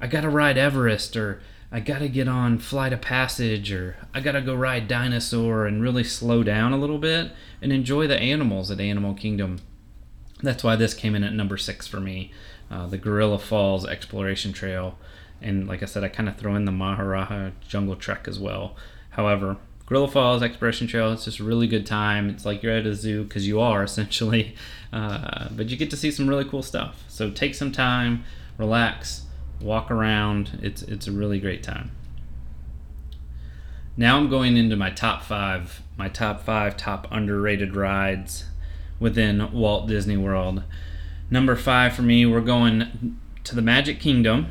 I 0.00 0.06
gotta 0.06 0.28
ride 0.28 0.58
Everest, 0.58 1.16
or 1.16 1.40
I 1.70 1.78
gotta 1.78 2.08
get 2.08 2.26
on 2.26 2.58
Flight 2.58 2.92
of 2.92 3.00
Passage, 3.00 3.72
or 3.72 3.96
I 4.12 4.20
gotta 4.20 4.40
go 4.40 4.56
ride 4.56 4.88
Dinosaur, 4.88 5.66
and 5.66 5.80
really 5.80 6.04
slow 6.04 6.42
down 6.42 6.72
a 6.72 6.78
little 6.78 6.98
bit 6.98 7.30
and 7.62 7.72
enjoy 7.72 8.08
the 8.08 8.18
animals 8.18 8.72
at 8.72 8.80
Animal 8.80 9.14
Kingdom. 9.14 9.60
That's 10.42 10.64
why 10.64 10.76
this 10.76 10.94
came 10.94 11.14
in 11.14 11.24
at 11.24 11.32
number 11.32 11.56
six 11.56 11.86
for 11.86 12.00
me, 12.00 12.32
uh, 12.70 12.86
the 12.86 12.98
Gorilla 12.98 13.38
Falls 13.38 13.86
Exploration 13.86 14.52
Trail 14.52 14.98
and 15.42 15.66
like 15.66 15.82
I 15.82 15.86
said, 15.86 16.04
I 16.04 16.08
kind 16.08 16.28
of 16.28 16.36
throw 16.36 16.54
in 16.54 16.64
the 16.64 16.72
Maharaja 16.72 17.50
Jungle 17.66 17.96
Trek 17.96 18.26
as 18.28 18.38
well. 18.38 18.76
However, 19.10 19.56
Gorilla 19.86 20.08
Falls 20.08 20.42
Exploration 20.42 20.86
Trail, 20.86 21.12
it's 21.12 21.24
just 21.24 21.40
a 21.40 21.44
really 21.44 21.66
good 21.66 21.86
time. 21.86 22.28
It's 22.28 22.44
like 22.44 22.62
you're 22.62 22.74
at 22.74 22.86
a 22.86 22.94
zoo 22.94 23.24
because 23.24 23.46
you 23.46 23.60
are 23.60 23.82
essentially, 23.84 24.54
uh, 24.92 25.48
but 25.50 25.68
you 25.68 25.76
get 25.76 25.90
to 25.90 25.96
see 25.96 26.10
some 26.10 26.28
really 26.28 26.44
cool 26.44 26.62
stuff. 26.62 27.04
So 27.08 27.30
take 27.30 27.54
some 27.54 27.72
time, 27.72 28.24
relax, 28.58 29.24
walk 29.60 29.90
around. 29.90 30.58
It's 30.62 30.82
it's 30.82 31.06
a 31.06 31.12
really 31.12 31.40
great 31.40 31.62
time. 31.62 31.92
Now 33.96 34.16
I'm 34.16 34.30
going 34.30 34.56
into 34.56 34.76
my 34.76 34.90
top 34.90 35.22
five, 35.22 35.82
my 35.96 36.08
top 36.08 36.42
five 36.42 36.76
top 36.76 37.06
underrated 37.10 37.74
rides 37.74 38.44
within 39.00 39.50
Walt 39.52 39.88
Disney 39.88 40.16
World. 40.16 40.62
Number 41.30 41.56
five 41.56 41.94
for 41.94 42.02
me, 42.02 42.24
we're 42.24 42.40
going 42.40 43.18
to 43.42 43.54
the 43.56 43.62
Magic 43.62 43.98
Kingdom 43.98 44.46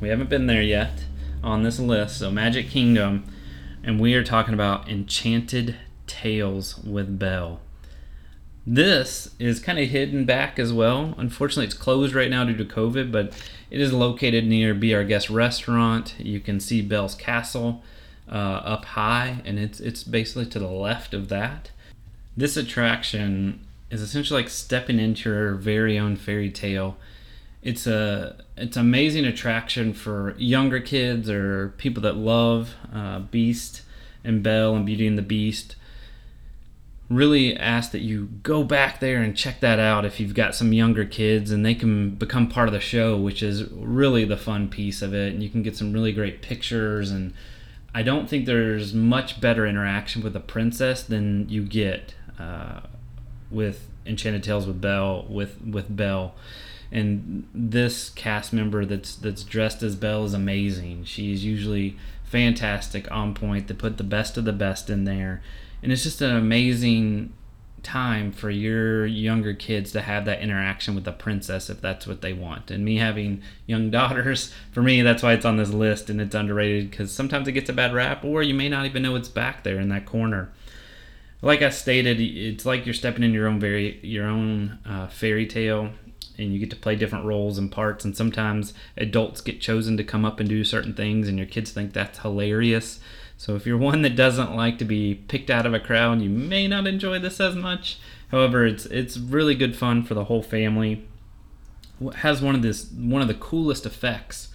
we 0.00 0.08
haven't 0.08 0.30
been 0.30 0.46
there 0.46 0.62
yet 0.62 1.04
on 1.42 1.62
this 1.62 1.78
list. 1.78 2.18
So 2.18 2.30
Magic 2.30 2.68
Kingdom, 2.68 3.24
and 3.82 4.00
we 4.00 4.14
are 4.14 4.24
talking 4.24 4.54
about 4.54 4.88
Enchanted 4.88 5.76
Tales 6.06 6.78
with 6.78 7.18
Belle. 7.18 7.60
This 8.66 9.34
is 9.38 9.60
kind 9.60 9.78
of 9.78 9.88
hidden 9.88 10.24
back 10.24 10.58
as 10.58 10.72
well. 10.72 11.14
Unfortunately, 11.16 11.64
it's 11.64 11.74
closed 11.74 12.14
right 12.14 12.30
now 12.30 12.44
due 12.44 12.56
to 12.56 12.64
COVID, 12.64 13.10
but 13.10 13.32
it 13.70 13.80
is 13.80 13.92
located 13.92 14.46
near 14.46 14.74
Be 14.74 14.94
Our 14.94 15.04
Guest 15.04 15.30
restaurant. 15.30 16.14
You 16.18 16.38
can 16.38 16.60
see 16.60 16.82
Belle's 16.82 17.14
Castle 17.14 17.82
uh, 18.30 18.34
up 18.34 18.84
high, 18.84 19.40
and 19.44 19.58
it's 19.58 19.80
it's 19.80 20.04
basically 20.04 20.46
to 20.46 20.58
the 20.58 20.68
left 20.68 21.14
of 21.14 21.28
that. 21.28 21.70
This 22.36 22.56
attraction 22.56 23.66
is 23.90 24.02
essentially 24.02 24.42
like 24.42 24.50
stepping 24.50 24.98
into 24.98 25.30
your 25.30 25.54
very 25.54 25.98
own 25.98 26.16
fairy 26.16 26.50
tale 26.50 26.96
it's 27.62 27.86
a 27.86 28.36
it's 28.56 28.76
amazing 28.76 29.24
attraction 29.24 29.92
for 29.92 30.34
younger 30.38 30.80
kids 30.80 31.28
or 31.28 31.74
people 31.76 32.02
that 32.02 32.16
love 32.16 32.74
uh, 32.94 33.20
Beast 33.20 33.82
and 34.24 34.42
Belle 34.42 34.74
and 34.74 34.86
Beauty 34.86 35.06
and 35.06 35.18
the 35.18 35.22
Beast. 35.22 35.76
Really 37.08 37.56
ask 37.56 37.90
that 37.92 38.00
you 38.00 38.26
go 38.42 38.62
back 38.62 39.00
there 39.00 39.22
and 39.22 39.36
check 39.36 39.60
that 39.60 39.78
out 39.78 40.04
if 40.04 40.20
you've 40.20 40.34
got 40.34 40.54
some 40.54 40.72
younger 40.72 41.04
kids 41.04 41.50
and 41.50 41.64
they 41.64 41.74
can 41.74 42.10
become 42.10 42.48
part 42.48 42.68
of 42.68 42.74
the 42.74 42.80
show, 42.80 43.16
which 43.16 43.42
is 43.42 43.64
really 43.72 44.24
the 44.24 44.36
fun 44.36 44.68
piece 44.68 45.00
of 45.00 45.14
it. 45.14 45.32
And 45.32 45.42
you 45.42 45.48
can 45.48 45.62
get 45.62 45.76
some 45.76 45.92
really 45.92 46.12
great 46.12 46.42
pictures. 46.42 47.10
And 47.10 47.32
I 47.94 48.02
don't 48.02 48.28
think 48.28 48.44
there's 48.44 48.92
much 48.92 49.40
better 49.40 49.66
interaction 49.66 50.22
with 50.22 50.36
a 50.36 50.40
princess 50.40 51.02
than 51.02 51.48
you 51.48 51.62
get 51.64 52.14
uh, 52.38 52.80
with 53.50 53.88
Enchanted 54.06 54.42
Tales 54.42 54.66
with 54.66 54.80
Belle 54.80 55.26
with 55.28 55.60
with 55.62 55.94
Belle 55.94 56.34
and 56.90 57.46
this 57.52 58.10
cast 58.10 58.52
member 58.52 58.84
that's 58.84 59.14
that's 59.16 59.44
dressed 59.44 59.82
as 59.82 59.94
Belle 59.96 60.24
is 60.24 60.34
amazing. 60.34 61.04
She's 61.04 61.44
usually 61.44 61.96
fantastic, 62.24 63.10
on 63.10 63.34
point. 63.34 63.68
They 63.68 63.74
put 63.74 63.96
the 63.96 64.04
best 64.04 64.36
of 64.36 64.44
the 64.44 64.52
best 64.52 64.88
in 64.88 65.04
there, 65.04 65.42
and 65.82 65.92
it's 65.92 66.02
just 66.02 66.22
an 66.22 66.34
amazing 66.34 67.32
time 67.82 68.32
for 68.32 68.50
your 68.50 69.06
younger 69.06 69.54
kids 69.54 69.92
to 69.92 70.00
have 70.00 70.24
that 70.24 70.40
interaction 70.40 70.94
with 70.94 71.04
the 71.04 71.12
princess 71.12 71.70
if 71.70 71.80
that's 71.80 72.06
what 72.06 72.22
they 72.22 72.32
want. 72.32 72.70
And 72.70 72.84
me 72.84 72.96
having 72.96 73.42
young 73.66 73.90
daughters, 73.98 74.52
for 74.72 74.82
me, 74.82 75.02
that's 75.02 75.22
why 75.22 75.34
it's 75.34 75.44
on 75.44 75.58
this 75.58 75.70
list 75.70 76.10
and 76.10 76.20
it's 76.20 76.34
underrated 76.34 76.90
because 76.90 77.12
sometimes 77.12 77.48
it 77.48 77.52
gets 77.52 77.70
a 77.70 77.74
bad 77.74 77.92
rap, 77.92 78.24
or 78.24 78.42
you 78.42 78.54
may 78.54 78.68
not 78.68 78.86
even 78.86 79.02
know 79.02 79.14
it's 79.14 79.28
back 79.28 79.62
there 79.62 79.78
in 79.78 79.90
that 79.90 80.06
corner. 80.06 80.50
Like 81.40 81.62
I 81.62 81.70
stated, 81.70 82.20
it's 82.20 82.66
like 82.66 82.84
you're 82.84 82.94
stepping 82.94 83.22
in 83.22 83.32
your 83.32 83.46
own 83.46 83.60
very 83.60 84.00
your 84.02 84.26
own 84.26 84.78
uh, 84.84 85.06
fairy 85.06 85.46
tale 85.46 85.90
and 86.36 86.52
you 86.52 86.58
get 86.58 86.70
to 86.70 86.76
play 86.76 86.96
different 86.96 87.24
roles 87.24 87.58
and 87.58 87.70
parts 87.70 88.04
and 88.04 88.16
sometimes 88.16 88.72
adults 88.96 89.40
get 89.40 89.60
chosen 89.60 89.96
to 89.96 90.04
come 90.04 90.24
up 90.24 90.40
and 90.40 90.48
do 90.48 90.64
certain 90.64 90.94
things 90.94 91.28
and 91.28 91.38
your 91.38 91.46
kids 91.46 91.70
think 91.70 91.92
that's 91.92 92.20
hilarious. 92.20 93.00
So 93.36 93.54
if 93.54 93.66
you're 93.66 93.78
one 93.78 94.02
that 94.02 94.16
doesn't 94.16 94.56
like 94.56 94.78
to 94.78 94.84
be 94.84 95.14
picked 95.14 95.50
out 95.50 95.66
of 95.66 95.74
a 95.74 95.80
crowd 95.80 96.20
you 96.20 96.30
may 96.30 96.66
not 96.66 96.86
enjoy 96.86 97.20
this 97.20 97.40
as 97.40 97.54
much. 97.54 97.98
However 98.30 98.66
it's 98.66 98.86
it's 98.86 99.16
really 99.16 99.54
good 99.54 99.76
fun 99.76 100.02
for 100.02 100.14
the 100.14 100.24
whole 100.24 100.42
family. 100.42 101.06
It 102.00 102.14
has 102.14 102.42
one 102.42 102.56
of 102.56 102.62
this 102.62 102.90
one 102.90 103.22
of 103.22 103.28
the 103.28 103.34
coolest 103.34 103.86
effects 103.86 104.48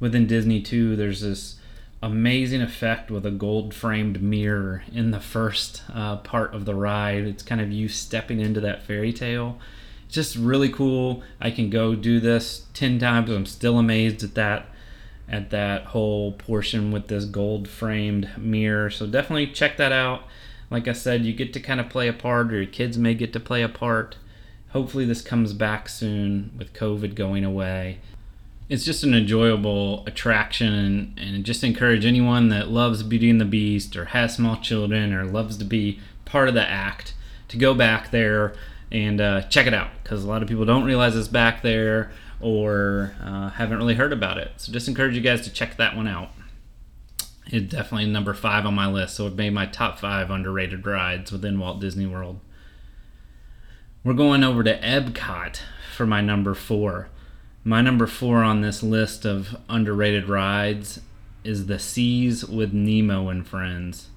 within 0.00 0.26
disney 0.26 0.62
too. 0.62 0.96
There's 0.96 1.20
this 1.20 1.56
amazing 2.02 2.60
effect 2.60 3.10
with 3.10 3.24
a 3.24 3.30
gold 3.30 3.72
framed 3.72 4.20
mirror 4.20 4.82
in 4.92 5.12
the 5.12 5.20
first 5.20 5.82
uh, 5.94 6.16
part 6.16 6.52
of 6.52 6.64
the 6.64 6.74
ride 6.74 7.24
it's 7.24 7.42
kind 7.42 7.60
of 7.60 7.70
you 7.70 7.88
stepping 7.88 8.40
into 8.40 8.60
that 8.60 8.82
fairy 8.82 9.12
tale 9.12 9.58
It's 10.06 10.14
just 10.14 10.36
really 10.36 10.68
cool. 10.68 11.22
I 11.40 11.50
can 11.50 11.70
go 11.70 11.94
do 11.94 12.20
this 12.20 12.66
10 12.74 12.98
times. 12.98 13.30
I'm 13.30 13.46
still 13.46 13.78
amazed 13.78 14.22
at 14.22 14.34
that 14.34 14.66
at 15.28 15.48
that 15.50 15.86
whole 15.86 16.32
portion 16.32 16.92
with 16.92 17.08
this 17.08 17.24
gold 17.24 17.66
framed 17.66 18.28
mirror. 18.36 18.90
So 18.90 19.06
definitely 19.06 19.46
check 19.46 19.78
that 19.78 19.92
out. 19.92 20.24
Like 20.70 20.88
I 20.88 20.92
said, 20.92 21.24
you 21.24 21.32
get 21.32 21.52
to 21.54 21.60
kind 21.60 21.80
of 21.80 21.88
play 21.88 22.08
a 22.08 22.12
part 22.12 22.52
or 22.52 22.56
your 22.56 22.66
kids 22.66 22.98
may 22.98 23.14
get 23.14 23.32
to 23.32 23.40
play 23.40 23.62
a 23.62 23.68
part. 23.68 24.16
Hopefully 24.70 25.04
this 25.06 25.22
comes 25.22 25.52
back 25.52 25.88
soon 25.88 26.50
with 26.58 26.74
COVID 26.74 27.14
going 27.14 27.44
away. 27.44 28.00
It's 28.68 28.84
just 28.84 29.04
an 29.04 29.14
enjoyable 29.14 30.02
attraction 30.06 30.72
and, 30.72 31.18
and 31.18 31.44
just 31.44 31.62
encourage 31.62 32.06
anyone 32.06 32.48
that 32.48 32.68
loves 32.68 33.02
Beauty 33.02 33.28
and 33.28 33.40
the 33.40 33.44
Beast 33.44 33.96
or 33.96 34.06
has 34.06 34.34
small 34.34 34.56
children 34.56 35.12
or 35.12 35.24
loves 35.24 35.56
to 35.58 35.64
be 35.64 36.00
part 36.24 36.48
of 36.48 36.54
the 36.54 36.66
act 36.66 37.14
to 37.48 37.58
go 37.58 37.74
back 37.74 38.10
there 38.10 38.54
and 38.90 39.20
uh, 39.20 39.42
check 39.42 39.66
it 39.66 39.74
out 39.74 39.90
because 40.02 40.24
a 40.24 40.28
lot 40.28 40.42
of 40.42 40.48
people 40.48 40.64
don't 40.64 40.84
realize 40.84 41.16
it's 41.16 41.28
back 41.28 41.62
there 41.62 42.10
or 42.40 43.14
uh, 43.22 43.50
haven't 43.50 43.78
really 43.78 43.94
heard 43.94 44.12
about 44.12 44.38
it. 44.38 44.52
So 44.56 44.72
just 44.72 44.88
encourage 44.88 45.14
you 45.14 45.20
guys 45.20 45.42
to 45.42 45.52
check 45.52 45.76
that 45.76 45.96
one 45.96 46.08
out. 46.08 46.30
It's 47.46 47.72
definitely 47.72 48.06
number 48.06 48.34
five 48.34 48.64
on 48.66 48.74
my 48.74 48.86
list, 48.86 49.16
so 49.16 49.26
it 49.26 49.34
made 49.34 49.52
my 49.52 49.66
top 49.66 49.98
five 49.98 50.30
underrated 50.30 50.86
rides 50.86 51.30
within 51.30 51.58
Walt 51.58 51.80
Disney 51.80 52.06
World. 52.06 52.40
We're 54.04 54.14
going 54.14 54.42
over 54.42 54.64
to 54.64 54.80
Epcot 54.80 55.58
for 55.94 56.06
my 56.06 56.20
number 56.20 56.54
four. 56.54 57.08
My 57.64 57.80
number 57.80 58.06
four 58.06 58.42
on 58.42 58.60
this 58.60 58.82
list 58.82 59.24
of 59.24 59.56
underrated 59.68 60.28
rides 60.28 61.00
is 61.44 61.66
the 61.66 61.78
Seas 61.78 62.44
with 62.44 62.72
Nemo 62.72 63.28
and 63.28 63.46
Friends 63.46 64.08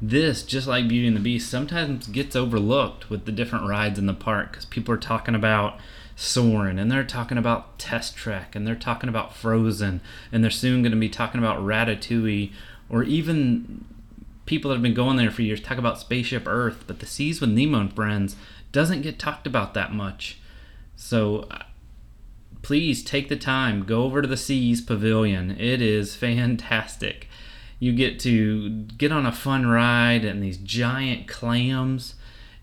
this, 0.00 0.42
just 0.42 0.66
like 0.66 0.88
Beauty 0.88 1.06
and 1.06 1.16
the 1.16 1.20
Beast, 1.20 1.50
sometimes 1.50 2.06
gets 2.08 2.36
overlooked 2.36 3.08
with 3.08 3.24
the 3.24 3.32
different 3.32 3.66
rides 3.66 3.98
in 3.98 4.06
the 4.06 4.14
park 4.14 4.50
because 4.50 4.66
people 4.66 4.92
are 4.94 4.98
talking 4.98 5.34
about 5.34 5.78
Soarin' 6.14 6.78
and 6.78 6.90
they're 6.90 7.04
talking 7.04 7.38
about 7.38 7.78
Test 7.78 8.14
Track 8.14 8.54
and 8.54 8.66
they're 8.66 8.74
talking 8.74 9.08
about 9.08 9.34
Frozen 9.34 10.00
and 10.30 10.44
they're 10.44 10.50
soon 10.50 10.82
going 10.82 10.92
to 10.92 10.98
be 10.98 11.08
talking 11.08 11.38
about 11.38 11.60
Ratatouille 11.60 12.52
or 12.90 13.02
even 13.04 13.84
people 14.44 14.68
that 14.68 14.76
have 14.76 14.82
been 14.82 14.94
going 14.94 15.16
there 15.16 15.30
for 15.30 15.42
years 15.42 15.60
talk 15.60 15.78
about 15.78 15.98
Spaceship 15.98 16.46
Earth, 16.46 16.84
but 16.86 17.00
the 17.00 17.06
Seas 17.06 17.40
with 17.40 17.50
Nemo 17.50 17.80
and 17.80 17.92
Friends 17.92 18.36
doesn't 18.72 19.02
get 19.02 19.18
talked 19.18 19.46
about 19.46 19.72
that 19.74 19.94
much. 19.94 20.38
So 20.94 21.48
please 22.66 23.04
take 23.04 23.28
the 23.28 23.36
time, 23.36 23.84
go 23.84 24.02
over 24.02 24.20
to 24.20 24.28
the 24.28 24.36
Seas 24.36 24.80
Pavilion. 24.80 25.52
It 25.52 25.80
is 25.80 26.16
fantastic 26.16 27.28
you 27.78 27.92
get 27.92 28.18
to 28.20 28.70
get 28.70 29.12
on 29.12 29.26
a 29.26 29.32
fun 29.32 29.66
ride 29.66 30.24
and 30.24 30.42
these 30.42 30.56
giant 30.58 31.28
clams 31.28 32.14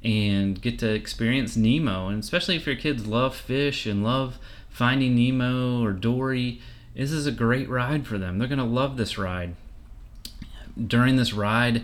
and 0.03 0.61
get 0.61 0.79
to 0.79 0.91
experience 0.91 1.55
Nemo. 1.55 2.07
And 2.07 2.19
especially 2.19 2.55
if 2.55 2.65
your 2.65 2.75
kids 2.75 3.05
love 3.05 3.35
fish 3.35 3.85
and 3.85 4.03
love 4.03 4.39
finding 4.69 5.15
Nemo 5.15 5.83
or 5.83 5.93
Dory, 5.93 6.61
this 6.95 7.11
is 7.11 7.27
a 7.27 7.31
great 7.31 7.69
ride 7.69 8.07
for 8.07 8.17
them. 8.17 8.37
They're 8.37 8.47
going 8.47 8.59
to 8.59 8.65
love 8.65 8.97
this 8.97 9.17
ride. 9.17 9.55
During 10.87 11.17
this 11.17 11.33
ride, 11.33 11.83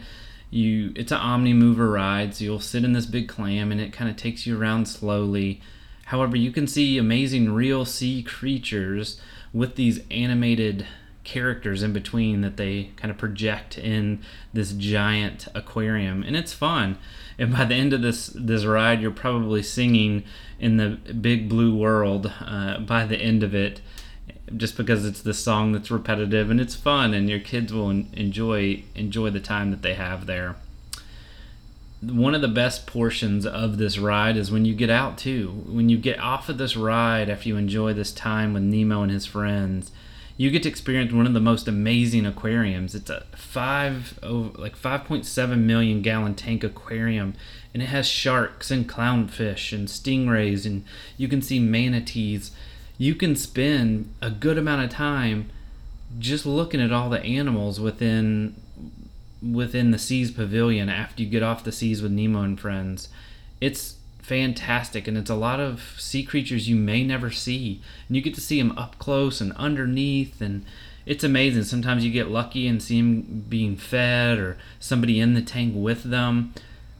you 0.49 0.91
it's 0.95 1.11
an 1.11 1.19
omni 1.19 1.53
mover 1.53 1.91
ride, 1.91 2.33
so 2.33 2.43
you'll 2.43 2.59
sit 2.59 2.83
in 2.83 2.93
this 2.93 3.05
big 3.05 3.27
clam 3.27 3.71
and 3.71 3.79
it 3.79 3.93
kind 3.93 4.09
of 4.09 4.17
takes 4.17 4.47
you 4.47 4.59
around 4.59 4.87
slowly. 4.87 5.61
However, 6.09 6.35
you 6.35 6.51
can 6.51 6.67
see 6.67 6.97
amazing 6.97 7.51
real 7.51 7.85
sea 7.85 8.23
creatures 8.23 9.19
with 9.53 9.75
these 9.75 10.01
animated 10.09 10.85
characters 11.23 11.83
in 11.83 11.93
between 11.93 12.41
that 12.41 12.57
they 12.57 12.91
kind 12.95 13.11
of 13.11 13.17
project 13.17 13.77
in 13.77 14.19
this 14.51 14.71
giant 14.71 15.47
aquarium 15.53 16.23
and 16.23 16.35
it's 16.35 16.53
fun 16.53 16.97
and 17.39 17.53
by 17.53 17.63
the 17.63 17.75
end 17.75 17.93
of 17.93 18.01
this 18.01 18.27
this 18.35 18.65
ride, 18.65 19.01
you're 19.01 19.11
probably 19.11 19.63
singing 19.63 20.25
in 20.59 20.75
the 20.75 20.89
big 21.13 21.47
blue 21.47 21.73
world. 21.73 22.31
Uh, 22.41 22.79
by 22.79 23.05
the 23.05 23.17
end 23.17 23.43
of 23.43 23.55
it, 23.55 23.79
just 24.55 24.75
because 24.75 25.05
it's 25.05 25.21
the 25.21 25.33
song 25.33 25.71
that's 25.71 25.89
repetitive 25.89 26.51
and 26.51 26.59
it's 26.59 26.75
fun, 26.75 27.13
and 27.13 27.29
your 27.29 27.39
kids 27.39 27.73
will 27.73 27.89
enjoy 27.89 28.83
enjoy 28.93 29.29
the 29.29 29.39
time 29.39 29.71
that 29.71 29.81
they 29.81 29.93
have 29.93 30.25
there 30.25 30.57
one 32.01 32.33
of 32.33 32.41
the 32.41 32.47
best 32.47 32.87
portions 32.87 33.45
of 33.45 33.77
this 33.77 33.97
ride 33.97 34.37
is 34.37 34.51
when 34.51 34.65
you 34.65 34.73
get 34.73 34.89
out 34.89 35.17
too. 35.17 35.63
When 35.67 35.89
you 35.89 35.97
get 35.97 36.19
off 36.19 36.47
of 36.47 36.57
this 36.57 36.77
ride 36.77 37.29
after 37.29 37.49
you 37.49 37.57
enjoy 37.57 37.93
this 37.93 38.13
time 38.13 38.53
with 38.53 38.63
Nemo 38.63 39.01
and 39.01 39.11
his 39.11 39.25
friends, 39.25 39.91
you 40.37 40.49
get 40.49 40.63
to 40.63 40.69
experience 40.69 41.11
one 41.11 41.27
of 41.27 41.33
the 41.33 41.41
most 41.41 41.67
amazing 41.67 42.25
aquariums. 42.25 42.95
It's 42.95 43.09
a 43.09 43.25
five 43.35 44.17
oh, 44.23 44.53
like 44.55 44.77
5.7 44.77 45.59
million 45.59 46.01
gallon 46.01 46.35
tank 46.35 46.63
aquarium, 46.63 47.33
and 47.73 47.83
it 47.83 47.87
has 47.87 48.07
sharks 48.07 48.71
and 48.71 48.87
clownfish 48.87 49.73
and 49.73 49.89
stingrays, 49.89 50.65
and 50.65 50.85
you 51.17 51.27
can 51.27 51.41
see 51.41 51.59
manatees. 51.59 52.51
You 52.97 53.15
can 53.15 53.35
spend 53.35 54.13
a 54.21 54.29
good 54.29 54.57
amount 54.57 54.85
of 54.85 54.89
time 54.89 55.49
just 56.17 56.45
looking 56.45 56.79
at 56.79 56.93
all 56.93 57.09
the 57.09 57.21
animals 57.21 57.81
within 57.81 58.55
within 59.41 59.91
the 59.91 59.99
Seas 59.99 60.31
Pavilion 60.31 60.89
after 60.89 61.23
you 61.23 61.29
get 61.29 61.43
off 61.43 61.63
the 61.63 61.71
seas 61.71 62.01
with 62.01 62.11
Nemo 62.11 62.41
and 62.41 62.59
friends. 62.59 63.09
It's 63.61 63.95
fantastic 64.19 65.07
and 65.07 65.17
it's 65.17 65.29
a 65.29 65.35
lot 65.35 65.59
of 65.59 65.95
sea 65.97 66.23
creatures 66.23 66.69
you 66.69 66.75
may 66.75 67.03
never 67.03 67.31
see. 67.31 67.81
And 68.07 68.15
you 68.15 68.21
get 68.21 68.35
to 68.35 68.41
see 68.41 68.61
them 68.61 68.77
up 68.77 68.99
close 68.99 69.41
and 69.41 69.53
underneath 69.53 70.41
and 70.41 70.65
it's 71.05 71.23
amazing. 71.23 71.63
Sometimes 71.63 72.05
you 72.05 72.11
get 72.11 72.29
lucky 72.29 72.67
and 72.67 72.81
see 72.81 72.97
them 73.01 73.45
being 73.49 73.75
fed 73.75 74.37
or 74.37 74.57
somebody 74.79 75.19
in 75.19 75.33
the 75.33 75.41
tank 75.41 75.73
with 75.75 76.03
them 76.03 76.53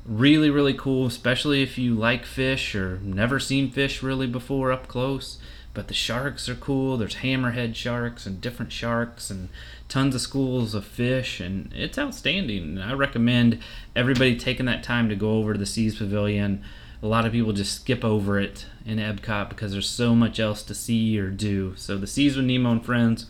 really 0.10 0.50
really 0.50 0.74
cool 0.74 1.06
especially 1.06 1.62
if 1.62 1.78
you 1.78 1.94
like 1.94 2.26
fish 2.26 2.74
or 2.74 3.00
never 3.04 3.40
seen 3.40 3.70
fish 3.70 4.02
really 4.02 4.28
before 4.28 4.72
up 4.72 4.88
close 4.88 5.38
but 5.74 5.88
the 5.88 5.94
sharks 5.94 6.50
are 6.50 6.56
cool 6.56 6.98
there's 6.98 7.18
hammerhead 7.18 7.76
sharks 7.76 8.26
and 8.26 8.42
different 8.42 8.72
sharks 8.72 9.30
and 9.30 9.50
tons 9.90 10.14
of 10.14 10.22
schools 10.22 10.76
of 10.76 10.86
fish, 10.86 11.42
and 11.42 11.74
it's 11.76 11.98
outstanding. 11.98 12.78
and 12.78 12.84
I 12.84 12.94
recommend 12.94 13.60
everybody 13.96 14.38
taking 14.38 14.68
that 14.68 14.84
time 14.84 15.10
to 15.10 15.16
go 15.16 15.32
over 15.32 15.54
to 15.54 15.60
the 15.60 15.66
Seas 15.66 15.98
Pavilion. 15.98 16.64
A 17.02 17.08
lot 17.08 17.26
of 17.26 17.32
people 17.32 17.54
just 17.54 17.76
skip 17.76 18.06
over 18.06 18.40
it 18.40 18.66
in 18.86 19.00
Epcot 19.00 19.50
because 19.50 19.72
there's 19.72 19.90
so 19.90 20.16
much 20.16 20.40
else 20.40 20.64
to 20.64 20.76
see 20.76 21.20
or 21.20 21.32
do. 21.32 21.76
So 21.76 21.98
the 21.98 22.08
Seas 22.08 22.38
with 22.38 22.46
Nemo 22.46 22.72
and 22.72 22.86
Friends, 22.86 23.26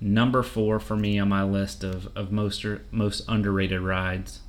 number 0.00 0.42
four 0.42 0.78
for 0.78 0.96
me 0.96 1.18
on 1.18 1.28
my 1.28 1.42
list 1.42 1.82
of, 1.82 2.08
of 2.16 2.30
most 2.30 2.64
most 2.92 3.24
underrated 3.28 3.80
rides. 3.80 4.40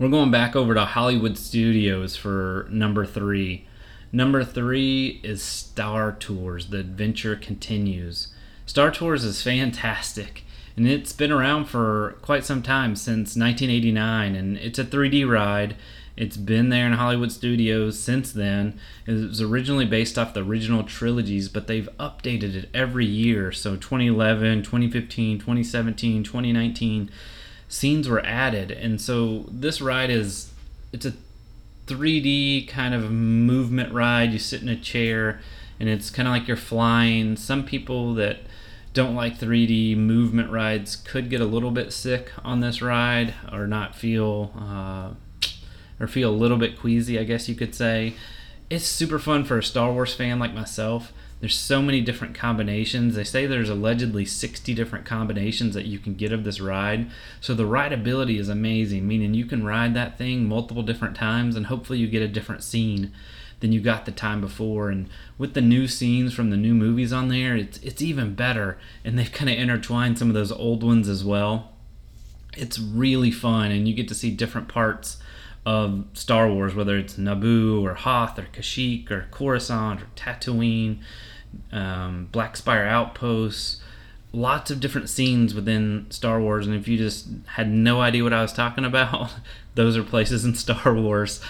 We're 0.00 0.08
going 0.08 0.30
back 0.30 0.56
over 0.56 0.72
to 0.72 0.86
Hollywood 0.86 1.36
Studios 1.36 2.16
for 2.16 2.66
number 2.70 3.04
three. 3.04 3.66
Number 4.10 4.42
three 4.42 5.20
is 5.22 5.42
Star 5.42 6.12
Tours. 6.12 6.68
The 6.68 6.78
adventure 6.78 7.36
continues. 7.36 8.28
Star 8.64 8.90
Tours 8.90 9.24
is 9.24 9.42
fantastic, 9.42 10.44
and 10.74 10.88
it's 10.88 11.12
been 11.12 11.30
around 11.30 11.66
for 11.66 12.16
quite 12.22 12.46
some 12.46 12.62
time 12.62 12.96
since 12.96 13.36
1989, 13.36 14.34
and 14.34 14.56
it's 14.56 14.78
a 14.78 14.86
3D 14.86 15.28
ride. 15.28 15.76
It's 16.16 16.38
been 16.38 16.70
there 16.70 16.86
in 16.86 16.94
Hollywood 16.94 17.30
studios 17.30 17.98
since 17.98 18.32
then. 18.32 18.80
It 19.06 19.12
was 19.12 19.42
originally 19.42 19.84
based 19.84 20.18
off 20.18 20.32
the 20.32 20.42
original 20.42 20.82
trilogies, 20.82 21.50
but 21.50 21.66
they've 21.66 21.90
updated 21.98 22.54
it 22.54 22.70
every 22.72 23.04
year. 23.04 23.52
So 23.52 23.76
2011, 23.76 24.62
2015, 24.62 25.38
2017, 25.40 26.24
2019 26.24 27.10
scenes 27.70 28.08
were 28.08 28.20
added. 28.26 28.70
And 28.70 29.00
so 29.00 29.46
this 29.48 29.80
ride 29.80 30.10
is 30.10 30.52
it's 30.92 31.06
a 31.06 31.14
3D 31.86 32.68
kind 32.68 32.92
of 32.92 33.10
movement 33.10 33.94
ride. 33.94 34.32
You 34.32 34.38
sit 34.38 34.60
in 34.60 34.68
a 34.68 34.76
chair 34.76 35.40
and 35.78 35.88
it's 35.88 36.10
kind 36.10 36.28
of 36.28 36.32
like 36.32 36.46
you're 36.46 36.56
flying. 36.56 37.36
Some 37.36 37.64
people 37.64 38.12
that 38.14 38.40
don't 38.92 39.14
like 39.14 39.38
3D 39.38 39.96
movement 39.96 40.50
rides 40.50 40.96
could 40.96 41.30
get 41.30 41.40
a 41.40 41.46
little 41.46 41.70
bit 41.70 41.92
sick 41.92 42.32
on 42.44 42.60
this 42.60 42.82
ride 42.82 43.34
or 43.52 43.66
not 43.68 43.94
feel 43.94 44.52
uh, 44.58 45.10
or 46.00 46.08
feel 46.08 46.30
a 46.30 46.32
little 46.34 46.58
bit 46.58 46.78
queasy, 46.78 47.18
I 47.18 47.24
guess 47.24 47.48
you 47.48 47.54
could 47.54 47.74
say. 47.74 48.14
It's 48.68 48.84
super 48.84 49.18
fun 49.18 49.44
for 49.44 49.58
a 49.58 49.62
Star 49.62 49.92
Wars 49.92 50.14
fan 50.14 50.38
like 50.40 50.54
myself. 50.54 51.12
There's 51.40 51.56
so 51.56 51.80
many 51.80 52.02
different 52.02 52.34
combinations. 52.34 53.14
They 53.14 53.24
say 53.24 53.46
there's 53.46 53.70
allegedly 53.70 54.26
60 54.26 54.74
different 54.74 55.06
combinations 55.06 55.74
that 55.74 55.86
you 55.86 55.98
can 55.98 56.14
get 56.14 56.32
of 56.32 56.44
this 56.44 56.60
ride. 56.60 57.10
So 57.40 57.54
the 57.54 57.64
rideability 57.64 58.38
is 58.38 58.50
amazing, 58.50 59.08
meaning 59.08 59.32
you 59.32 59.46
can 59.46 59.64
ride 59.64 59.94
that 59.94 60.18
thing 60.18 60.46
multiple 60.46 60.82
different 60.82 61.16
times 61.16 61.56
and 61.56 61.66
hopefully 61.66 61.98
you 61.98 62.08
get 62.08 62.22
a 62.22 62.28
different 62.28 62.62
scene 62.62 63.12
than 63.60 63.72
you 63.72 63.80
got 63.80 64.04
the 64.04 64.12
time 64.12 64.40
before. 64.40 64.90
And 64.90 65.08
with 65.38 65.54
the 65.54 65.60
new 65.62 65.86
scenes 65.86 66.34
from 66.34 66.50
the 66.50 66.56
new 66.56 66.74
movies 66.74 67.12
on 67.12 67.28
there, 67.28 67.56
it's 67.56 67.78
it's 67.78 68.02
even 68.02 68.34
better. 68.34 68.78
And 69.04 69.18
they've 69.18 69.32
kind 69.32 69.50
of 69.50 69.58
intertwined 69.58 70.18
some 70.18 70.28
of 70.28 70.34
those 70.34 70.52
old 70.52 70.82
ones 70.82 71.08
as 71.08 71.24
well. 71.24 71.72
It's 72.56 72.78
really 72.78 73.30
fun, 73.30 73.70
and 73.70 73.86
you 73.86 73.94
get 73.94 74.08
to 74.08 74.14
see 74.14 74.32
different 74.32 74.66
parts 74.66 75.18
of 75.64 76.04
Star 76.14 76.50
Wars, 76.50 76.74
whether 76.74 76.96
it's 76.96 77.14
Naboo 77.14 77.82
or 77.82 77.94
Hoth 77.94 78.38
or 78.38 78.48
Kashyyyk 78.52 79.10
or 79.10 79.28
Coruscant 79.30 80.02
or 80.02 80.06
Tatooine, 80.16 80.98
um, 81.72 82.28
Black 82.32 82.56
Spire 82.56 82.84
Outposts. 82.84 83.80
Lots 84.32 84.70
of 84.70 84.78
different 84.78 85.10
scenes 85.10 85.54
within 85.54 86.06
Star 86.10 86.40
Wars, 86.40 86.66
and 86.66 86.76
if 86.76 86.86
you 86.86 86.96
just 86.96 87.26
had 87.46 87.68
no 87.68 88.00
idea 88.00 88.22
what 88.22 88.32
I 88.32 88.42
was 88.42 88.52
talking 88.52 88.84
about, 88.84 89.32
those 89.74 89.96
are 89.96 90.04
places 90.04 90.44
in 90.44 90.54
Star 90.54 90.94
Wars. 90.94 91.40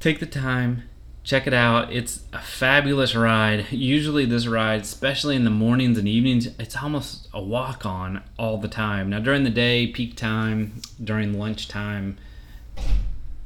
Take 0.00 0.18
the 0.18 0.26
time, 0.26 0.82
check 1.22 1.46
it 1.46 1.54
out. 1.54 1.92
It's 1.92 2.24
a 2.32 2.40
fabulous 2.40 3.14
ride. 3.14 3.70
Usually, 3.70 4.24
this 4.24 4.48
ride, 4.48 4.80
especially 4.80 5.36
in 5.36 5.44
the 5.44 5.50
mornings 5.50 5.96
and 5.96 6.08
evenings, 6.08 6.48
it's 6.58 6.76
almost 6.76 7.28
a 7.32 7.40
walk 7.40 7.86
on 7.86 8.22
all 8.36 8.58
the 8.58 8.68
time. 8.68 9.10
Now, 9.10 9.20
during 9.20 9.44
the 9.44 9.50
day, 9.50 9.86
peak 9.86 10.16
time, 10.16 10.82
during 11.02 11.38
lunchtime, 11.38 12.16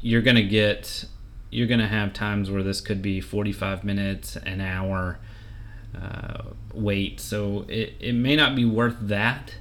you're 0.00 0.22
going 0.22 0.36
to 0.36 0.42
get, 0.42 1.04
you're 1.50 1.66
going 1.66 1.80
to 1.80 1.88
have 1.88 2.14
times 2.14 2.50
where 2.50 2.62
this 2.62 2.80
could 2.80 3.02
be 3.02 3.20
45 3.20 3.84
minutes, 3.84 4.36
an 4.36 4.62
hour 4.62 5.18
uh, 6.00 6.42
wait. 6.74 7.20
So, 7.20 7.64
it, 7.68 7.94
it 8.00 8.14
may 8.14 8.36
not 8.36 8.54
be 8.54 8.64
worth 8.64 8.96
that 9.00 9.54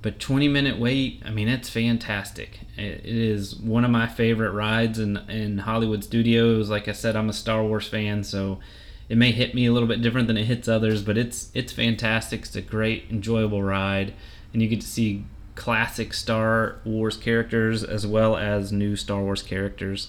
but 0.00 0.18
20 0.18 0.48
minute 0.48 0.78
wait 0.78 1.22
i 1.24 1.30
mean 1.30 1.48
it's 1.48 1.68
fantastic. 1.68 2.60
It 2.76 3.04
is 3.04 3.56
one 3.56 3.84
of 3.84 3.90
my 3.90 4.06
favorite 4.06 4.52
rides 4.52 4.98
in, 4.98 5.16
in 5.28 5.58
hollywood 5.58 6.04
studios. 6.04 6.70
Like 6.70 6.88
i 6.88 6.92
said 6.92 7.16
i'm 7.16 7.28
a 7.28 7.32
star 7.32 7.64
wars 7.64 7.88
fan 7.88 8.24
so 8.24 8.60
it 9.08 9.16
may 9.16 9.32
hit 9.32 9.54
me 9.54 9.66
a 9.66 9.72
little 9.72 9.88
bit 9.88 10.02
different 10.02 10.26
than 10.28 10.36
it 10.36 10.44
hits 10.44 10.68
others 10.68 11.02
but 11.02 11.18
it's 11.18 11.50
it's 11.54 11.72
fantastic. 11.72 12.42
It's 12.42 12.56
a 12.56 12.62
great 12.62 13.06
enjoyable 13.10 13.62
ride 13.62 14.14
and 14.52 14.62
you 14.62 14.68
get 14.68 14.80
to 14.80 14.86
see 14.86 15.24
classic 15.54 16.14
star 16.14 16.76
wars 16.84 17.16
characters 17.16 17.82
as 17.82 18.06
well 18.06 18.36
as 18.36 18.70
new 18.70 18.94
star 18.94 19.22
wars 19.22 19.42
characters 19.42 20.08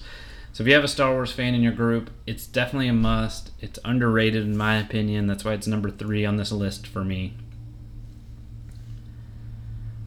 so 0.52 0.62
if 0.62 0.68
you 0.68 0.74
have 0.74 0.84
a 0.84 0.88
star 0.88 1.12
wars 1.12 1.32
fan 1.32 1.54
in 1.54 1.62
your 1.62 1.72
group 1.72 2.10
it's 2.26 2.46
definitely 2.46 2.88
a 2.88 2.92
must 2.92 3.50
it's 3.60 3.78
underrated 3.84 4.42
in 4.42 4.56
my 4.56 4.78
opinion 4.78 5.26
that's 5.26 5.44
why 5.44 5.52
it's 5.52 5.66
number 5.66 5.90
three 5.90 6.24
on 6.24 6.36
this 6.36 6.52
list 6.52 6.86
for 6.86 7.04
me 7.04 7.34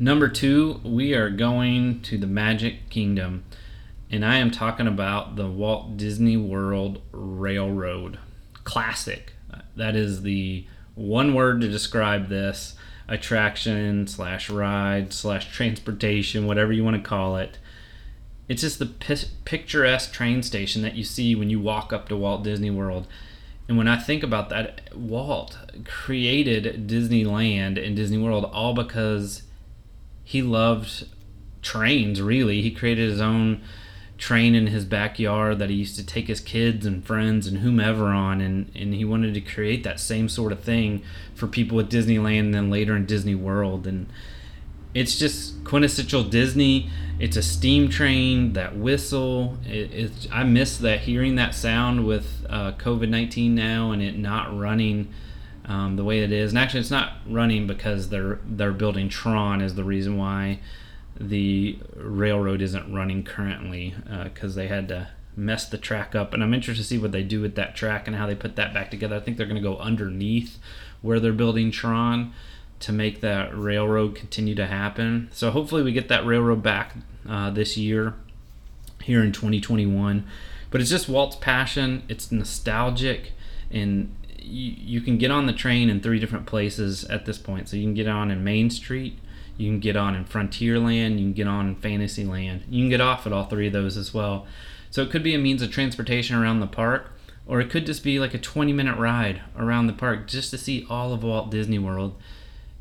Number 0.04 0.28
two, 0.28 0.82
we 0.84 1.14
are 1.14 1.30
going 1.30 2.02
to 2.02 2.18
the 2.18 2.28
Magic 2.28 2.90
Kingdom, 2.90 3.46
and 4.12 4.26
I 4.26 4.36
am 4.36 4.52
talking 4.52 4.86
about 4.86 5.36
the 5.38 5.48
Walt 5.48 5.96
Disney 5.96 6.36
World 6.36 7.02
Railroad. 7.14 8.20
Classic. 8.66 9.32
That 9.78 9.96
is 9.96 10.24
the 10.24 10.66
one 10.96 11.34
word 11.34 11.62
to 11.62 11.70
describe 11.70 12.28
this 12.28 12.76
attraction 13.08 14.08
slash 14.08 14.50
ride 14.50 15.14
slash 15.14 15.54
transportation, 15.54 16.48
whatever 16.48 16.74
you 16.74 16.84
want 16.84 16.98
to 16.98 17.10
call 17.10 17.38
it. 17.38 17.58
It's 18.48 18.62
just 18.62 18.80
the 18.80 18.86
picturesque 19.46 20.12
train 20.12 20.44
station 20.44 20.82
that 20.82 20.96
you 20.96 21.04
see 21.04 21.34
when 21.36 21.50
you 21.50 21.60
walk 21.60 21.94
up 21.94 22.10
to 22.10 22.18
Walt 22.18 22.44
Disney 22.44 22.70
World. 22.70 23.08
And 23.68 23.78
when 23.78 23.88
I 23.88 23.98
think 23.98 24.24
about 24.24 24.50
that, 24.50 24.90
Walt 24.94 25.58
created 25.86 26.88
Disneyland 26.88 27.84
and 27.84 27.96
Disney 27.96 28.18
World 28.18 28.46
all 28.52 28.74
because 28.74 29.44
he 30.24 30.42
loved 30.42 31.06
trains 31.64 32.22
really 32.22 32.62
he 32.62 32.70
created 32.70 33.10
his 33.10 33.22
own 33.22 33.62
train 34.18 34.54
in 34.54 34.68
his 34.68 34.86
backyard 34.86 35.58
that 35.60 35.70
he 35.70 35.78
used 35.78 35.96
to 35.96 36.06
take 36.06 36.28
his 36.28 36.40
kids 36.40 36.86
and 36.86 37.06
friends 37.06 37.48
and 37.48 37.60
whomever 37.60 38.08
on 38.08 38.42
and, 38.42 38.70
and 38.76 38.94
he 38.94 39.04
wanted 39.04 39.34
to 39.34 39.42
create 39.42 39.84
that 39.84 40.00
same 40.00 40.30
sort 40.30 40.52
of 40.52 40.60
thing 40.60 41.02
for 41.34 41.48
people 41.48 41.80
at 41.80 41.90
disneyland 41.90 42.40
and 42.40 42.54
then 42.54 42.70
later 42.70 42.96
in 42.96 43.06
disney 43.06 43.34
world 43.34 43.88
and 43.88 44.08
it's 44.94 45.18
just 45.18 45.64
quintessential 45.64 46.24
disney 46.24 46.90
it's 47.20 47.38
a 47.38 47.44
steam 47.44 47.90
train 47.90 48.54
that 48.54 48.76
whistle 48.76 49.58
it, 49.66 50.28
i 50.32 50.44
miss 50.44 50.78
that 50.78 51.00
hearing 51.02 51.36
that 51.36 51.54
sound 51.56 52.06
with 52.06 52.46
uh, 52.50 52.72
covid-19 52.74 53.52
now 53.52 53.92
and 53.92 54.02
it 54.02 54.18
not 54.18 54.58
running 54.58 55.12
um, 55.66 55.96
the 55.96 56.04
way 56.04 56.20
it 56.20 56.32
is. 56.32 56.52
And 56.52 56.60
actually, 56.60 56.82
it's 56.82 56.92
not 56.92 57.14
running 57.28 57.68
because 57.68 58.10
they're 58.10 58.40
they're 58.46 58.72
building 58.72 59.10
Tron 59.10 59.62
is 59.62 59.76
the 59.76 59.84
reason 59.84 60.18
why 60.18 60.60
the 61.20 61.78
railroad 61.96 62.62
isn't 62.62 62.92
running 62.92 63.24
currently 63.24 63.94
because 64.24 64.58
uh, 64.58 64.62
they 64.62 64.68
had 64.68 64.88
to 64.90 65.10
mess 65.36 65.68
the 65.70 65.78
track 65.78 66.16
up. 66.16 66.34
And 66.34 66.44
I'm 66.44 66.54
interested 66.54 66.82
to 66.84 66.88
see 66.88 66.98
what 66.98 67.12
they 67.12 67.24
do 67.24 67.40
with 67.40 67.56
that 67.56 67.76
track 67.76 68.08
and 68.08 68.16
how 68.16 68.28
they 68.28 68.36
put 68.36 68.56
that 68.56 68.74
back 68.74 68.92
together. 68.92 69.16
I 69.16 69.20
think 69.20 69.38
they're 69.38 69.48
going 69.48 69.62
to 69.62 69.68
go 69.68 69.78
underneath 69.78 70.58
where 71.02 71.20
they're 71.20 71.34
building 71.34 71.72
Tron 71.72 72.34
to 72.84 72.92
make 72.92 73.22
that 73.22 73.58
railroad 73.58 74.14
continue 74.14 74.56
to 74.56 74.68
happen. 74.68 75.30
So 75.32 75.52
hopefully 75.52 75.84
we 75.84 75.94
get 75.94 76.10
that 76.10 76.26
railroad 76.26 76.62
back 76.62 76.94
uh, 77.28 77.50
this 77.50 77.78
year 77.78 78.14
here 79.02 79.24
in 79.24 79.32
2021. 79.32 80.26
But 80.70 80.82
it's 80.82 80.90
just 80.90 81.08
Walt's 81.08 81.38
passion. 81.38 82.04
It's 82.10 82.30
nostalgic, 82.30 83.32
and 83.72 84.14
you, 84.38 84.74
you 84.78 85.02
can 85.02 85.18
get 85.18 85.32
on 85.32 85.46
the 85.46 85.54
train 85.54 85.90
in 85.90 86.02
three 86.02 86.20
different 86.20 86.46
places 86.46 87.06
at 87.06 87.26
this 87.26 87.38
point. 87.38 87.70
So 87.70 87.78
you 87.78 87.84
can 87.84 87.94
get 87.94 88.08
on 88.08 88.30
in 88.30 88.44
Main 88.44 88.70
Street, 88.70 89.18
you 89.56 89.70
can 89.70 89.80
get 89.80 89.96
on 89.96 90.14
in 90.14 90.26
Frontierland, 90.26 91.14
you 91.14 91.26
can 91.26 91.34
get 91.34 91.48
on 91.48 91.70
in 91.70 91.76
Fantasyland. 91.76 92.64
You 92.70 92.84
can 92.84 92.90
get 92.90 93.02
off 93.02 93.26
at 93.26 93.32
all 93.32 93.46
three 93.46 93.68
of 93.68 93.74
those 93.74 93.96
as 93.96 94.14
well. 94.14 94.46
So 94.90 95.02
it 95.02 95.10
could 95.10 95.24
be 95.24 95.34
a 95.34 95.40
means 95.40 95.62
of 95.62 95.72
transportation 95.72 96.36
around 96.36 96.60
the 96.60 96.68
park, 96.68 97.14
or 97.46 97.62
it 97.62 97.70
could 97.70 97.86
just 97.86 98.04
be 98.04 98.20
like 98.20 98.34
a 98.34 98.40
20 98.40 98.74
minute 98.74 98.98
ride 98.98 99.42
around 99.58 99.88
the 99.88 99.94
park 99.94 100.28
just 100.28 100.52
to 100.52 100.58
see 100.58 100.86
all 100.90 101.14
of 101.14 101.24
Walt 101.24 101.50
Disney 101.50 101.80
World. 101.80 102.16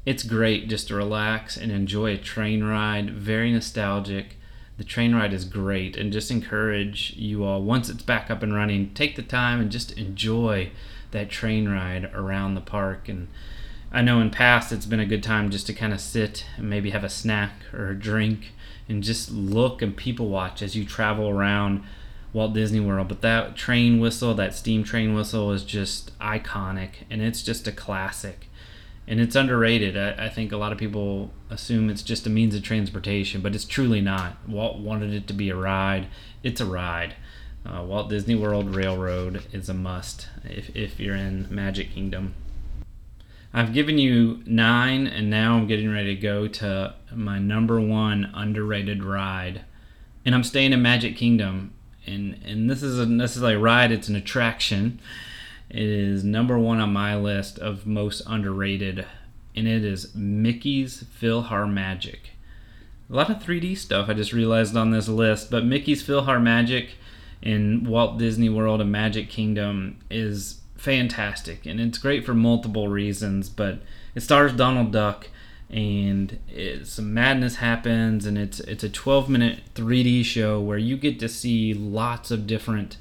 It's 0.04 0.24
great 0.24 0.68
just 0.68 0.88
to 0.88 0.96
relax 0.96 1.56
and 1.56 1.70
enjoy 1.70 2.14
a 2.14 2.18
train 2.18 2.64
ride, 2.64 3.10
very 3.10 3.52
nostalgic. 3.52 4.36
The 4.76 4.84
train 4.84 5.14
ride 5.14 5.32
is 5.32 5.44
great, 5.44 5.96
and 5.96 6.12
just 6.12 6.30
encourage 6.30 7.14
you 7.14 7.44
all, 7.44 7.62
once 7.62 7.88
it's 7.88 8.02
back 8.02 8.28
up 8.30 8.42
and 8.42 8.52
running, 8.52 8.92
take 8.94 9.14
the 9.14 9.22
time 9.22 9.60
and 9.60 9.70
just 9.70 9.96
enjoy 9.96 10.70
that 11.12 11.30
train 11.30 11.68
ride 11.68 12.10
around 12.14 12.54
the 12.54 12.60
park. 12.60 13.08
And 13.08 13.28
I 13.92 14.02
know 14.02 14.20
in 14.20 14.30
past 14.30 14.72
it's 14.72 14.86
been 14.86 14.98
a 14.98 15.06
good 15.06 15.22
time 15.22 15.50
just 15.50 15.68
to 15.68 15.72
kind 15.72 15.92
of 15.92 16.00
sit 16.00 16.46
and 16.56 16.68
maybe 16.68 16.90
have 16.90 17.04
a 17.04 17.08
snack 17.08 17.52
or 17.72 17.90
a 17.90 17.98
drink 17.98 18.52
and 18.88 19.04
just 19.04 19.30
look 19.30 19.82
and 19.82 19.96
people 19.96 20.28
watch 20.28 20.62
as 20.62 20.74
you 20.74 20.84
travel 20.84 21.28
around 21.28 21.84
Walt 22.32 22.54
Disney 22.54 22.80
World. 22.80 23.06
But 23.06 23.20
that 23.20 23.54
train 23.54 24.00
whistle, 24.00 24.34
that 24.34 24.54
steam 24.54 24.82
train 24.82 25.14
whistle, 25.14 25.52
is 25.52 25.62
just 25.62 26.18
iconic 26.18 27.04
and 27.08 27.22
it's 27.22 27.42
just 27.42 27.68
a 27.68 27.72
classic. 27.72 28.48
And 29.06 29.20
it's 29.20 29.34
underrated. 29.34 29.96
I, 29.96 30.26
I 30.26 30.28
think 30.28 30.52
a 30.52 30.56
lot 30.56 30.72
of 30.72 30.78
people 30.78 31.32
assume 31.50 31.90
it's 31.90 32.02
just 32.02 32.26
a 32.26 32.30
means 32.30 32.54
of 32.54 32.62
transportation, 32.62 33.40
but 33.40 33.54
it's 33.54 33.64
truly 33.64 34.00
not. 34.00 34.36
Walt 34.48 34.78
wanted 34.78 35.12
it 35.12 35.26
to 35.26 35.32
be 35.32 35.50
a 35.50 35.56
ride. 35.56 36.06
It's 36.42 36.60
a 36.60 36.66
ride. 36.66 37.14
Uh, 37.64 37.82
Walt 37.82 38.10
Disney 38.10 38.34
World 38.34 38.74
Railroad 38.74 39.44
is 39.52 39.68
a 39.68 39.74
must 39.74 40.28
if, 40.44 40.74
if 40.74 40.98
you're 40.98 41.16
in 41.16 41.46
Magic 41.50 41.92
Kingdom. 41.92 42.34
I've 43.54 43.74
given 43.74 43.98
you 43.98 44.42
nine, 44.46 45.06
and 45.06 45.28
now 45.28 45.56
I'm 45.56 45.66
getting 45.66 45.92
ready 45.92 46.14
to 46.14 46.20
go 46.20 46.48
to 46.48 46.94
my 47.14 47.38
number 47.38 47.80
one 47.80 48.30
underrated 48.34 49.04
ride. 49.04 49.64
And 50.24 50.34
I'm 50.34 50.44
staying 50.44 50.72
in 50.72 50.80
Magic 50.80 51.16
Kingdom. 51.16 51.74
And, 52.06 52.40
and 52.44 52.70
this 52.70 52.82
isn't 52.82 53.16
necessarily 53.16 53.54
a 53.54 53.58
ride, 53.58 53.92
it's 53.92 54.08
an 54.08 54.16
attraction. 54.16 55.00
It 55.72 55.88
is 55.88 56.22
number 56.22 56.58
one 56.58 56.80
on 56.80 56.92
my 56.92 57.16
list 57.16 57.58
of 57.58 57.86
most 57.86 58.20
underrated, 58.26 59.06
and 59.56 59.66
it 59.66 59.82
is 59.86 60.14
Mickey's 60.14 61.04
PhilharMagic. 61.04 62.18
A 63.08 63.14
lot 63.14 63.30
of 63.30 63.42
3D 63.42 63.78
stuff 63.78 64.10
I 64.10 64.12
just 64.12 64.34
realized 64.34 64.76
on 64.76 64.90
this 64.90 65.08
list, 65.08 65.50
but 65.50 65.64
Mickey's 65.64 66.06
PhilharMagic 66.06 66.90
in 67.40 67.84
Walt 67.84 68.18
Disney 68.18 68.50
World 68.50 68.82
and 68.82 68.92
Magic 68.92 69.30
Kingdom 69.30 69.98
is 70.10 70.60
fantastic, 70.76 71.64
and 71.64 71.80
it's 71.80 71.96
great 71.96 72.26
for 72.26 72.34
multiple 72.34 72.88
reasons. 72.88 73.48
But 73.48 73.80
it 74.14 74.20
stars 74.20 74.52
Donald 74.52 74.92
Duck, 74.92 75.28
and 75.70 76.38
it, 76.50 76.86
some 76.86 77.14
madness 77.14 77.56
happens, 77.56 78.26
and 78.26 78.36
it's 78.36 78.60
it's 78.60 78.84
a 78.84 78.90
12 78.90 79.30
minute 79.30 79.60
3D 79.74 80.22
show 80.22 80.60
where 80.60 80.76
you 80.76 80.98
get 80.98 81.18
to 81.20 81.30
see 81.30 81.72
lots 81.72 82.30
of 82.30 82.46
different 82.46 82.98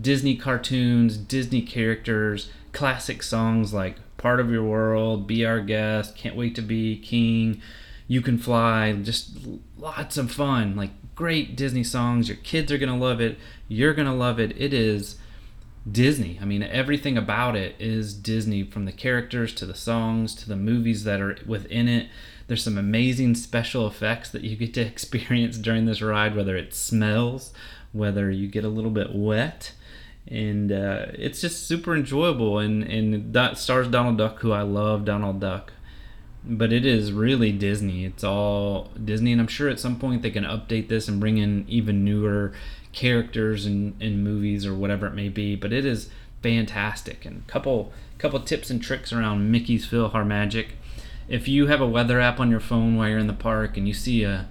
Disney 0.00 0.36
cartoons, 0.36 1.16
Disney 1.16 1.62
characters, 1.62 2.50
classic 2.72 3.22
songs 3.22 3.72
like 3.72 3.96
"Part 4.16 4.40
of 4.40 4.50
Your 4.50 4.64
World," 4.64 5.26
"Be 5.26 5.44
Our 5.44 5.60
Guest," 5.60 6.16
"Can't 6.16 6.36
Wait 6.36 6.54
to 6.54 6.62
Be 6.62 6.96
King." 6.96 7.60
You 8.08 8.20
Can 8.20 8.36
Fly, 8.38 8.92
just 8.92 9.38
lots 9.78 10.16
of 10.16 10.30
fun, 10.30 10.76
like 10.76 10.90
great 11.14 11.56
Disney 11.56 11.84
songs. 11.84 12.28
Your 12.28 12.36
kids 12.38 12.70
are 12.72 12.78
going 12.78 12.92
to 12.92 13.04
love 13.04 13.20
it. 13.20 13.38
You're 13.68 13.94
going 13.94 14.08
to 14.08 14.12
love 14.14 14.38
it. 14.38 14.54
It 14.60 14.74
is 14.74 15.16
Disney. 15.90 16.38
I 16.40 16.44
mean, 16.44 16.62
everything 16.62 17.16
about 17.16 17.56
it 17.56 17.74
is 17.78 18.14
Disney 18.14 18.64
from 18.64 18.84
the 18.84 18.92
characters 18.92 19.54
to 19.54 19.66
the 19.66 19.74
songs 19.74 20.34
to 20.36 20.48
the 20.48 20.56
movies 20.56 21.04
that 21.04 21.20
are 21.20 21.38
within 21.46 21.88
it. 21.88 22.08
There's 22.46 22.62
some 22.62 22.78
amazing 22.78 23.34
special 23.34 23.86
effects 23.86 24.30
that 24.30 24.42
you 24.42 24.56
get 24.56 24.74
to 24.74 24.80
experience 24.86 25.56
during 25.58 25.86
this 25.86 26.02
ride, 26.02 26.36
whether 26.36 26.56
it 26.56 26.74
smells, 26.74 27.52
whether 27.92 28.30
you 28.30 28.48
get 28.48 28.64
a 28.64 28.68
little 28.68 28.90
bit 28.90 29.14
wet. 29.14 29.72
And 30.28 30.70
uh, 30.70 31.06
it's 31.14 31.40
just 31.40 31.66
super 31.66 31.94
enjoyable. 31.94 32.58
And, 32.58 32.84
and 32.84 33.32
that 33.34 33.58
stars 33.58 33.88
Donald 33.88 34.18
Duck, 34.18 34.38
who 34.40 34.52
I 34.52 34.62
love 34.62 35.04
Donald 35.04 35.40
Duck. 35.40 35.72
But 36.44 36.72
it 36.72 36.84
is 36.84 37.12
really 37.12 37.52
Disney. 37.52 38.04
It's 38.04 38.24
all 38.24 38.90
Disney. 39.02 39.32
And 39.32 39.40
I'm 39.40 39.48
sure 39.48 39.68
at 39.68 39.80
some 39.80 39.98
point 39.98 40.22
they 40.22 40.30
can 40.30 40.44
update 40.44 40.88
this 40.88 41.08
and 41.08 41.20
bring 41.20 41.38
in 41.38 41.64
even 41.68 42.04
newer 42.04 42.52
characters 42.92 43.66
and, 43.66 44.00
in 44.00 44.22
movies 44.22 44.64
or 44.66 44.74
whatever 44.74 45.06
it 45.06 45.14
may 45.14 45.28
be, 45.28 45.56
but 45.56 45.72
it 45.72 45.84
is 45.84 46.08
fantastic. 46.42 47.24
And 47.24 47.42
a 47.46 47.50
couple 47.50 47.92
couple 48.18 48.38
tips 48.40 48.70
and 48.70 48.80
tricks 48.80 49.12
around 49.12 49.50
Mickey's 49.50 49.86
PhilharMagic. 49.86 50.68
If 51.28 51.48
you 51.48 51.68
have 51.68 51.80
a 51.80 51.86
weather 51.86 52.20
app 52.20 52.40
on 52.40 52.50
your 52.50 52.60
phone 52.60 52.96
while 52.96 53.08
you're 53.08 53.18
in 53.18 53.26
the 53.26 53.32
park 53.32 53.76
and 53.76 53.86
you 53.86 53.94
see 53.94 54.24
a 54.24 54.48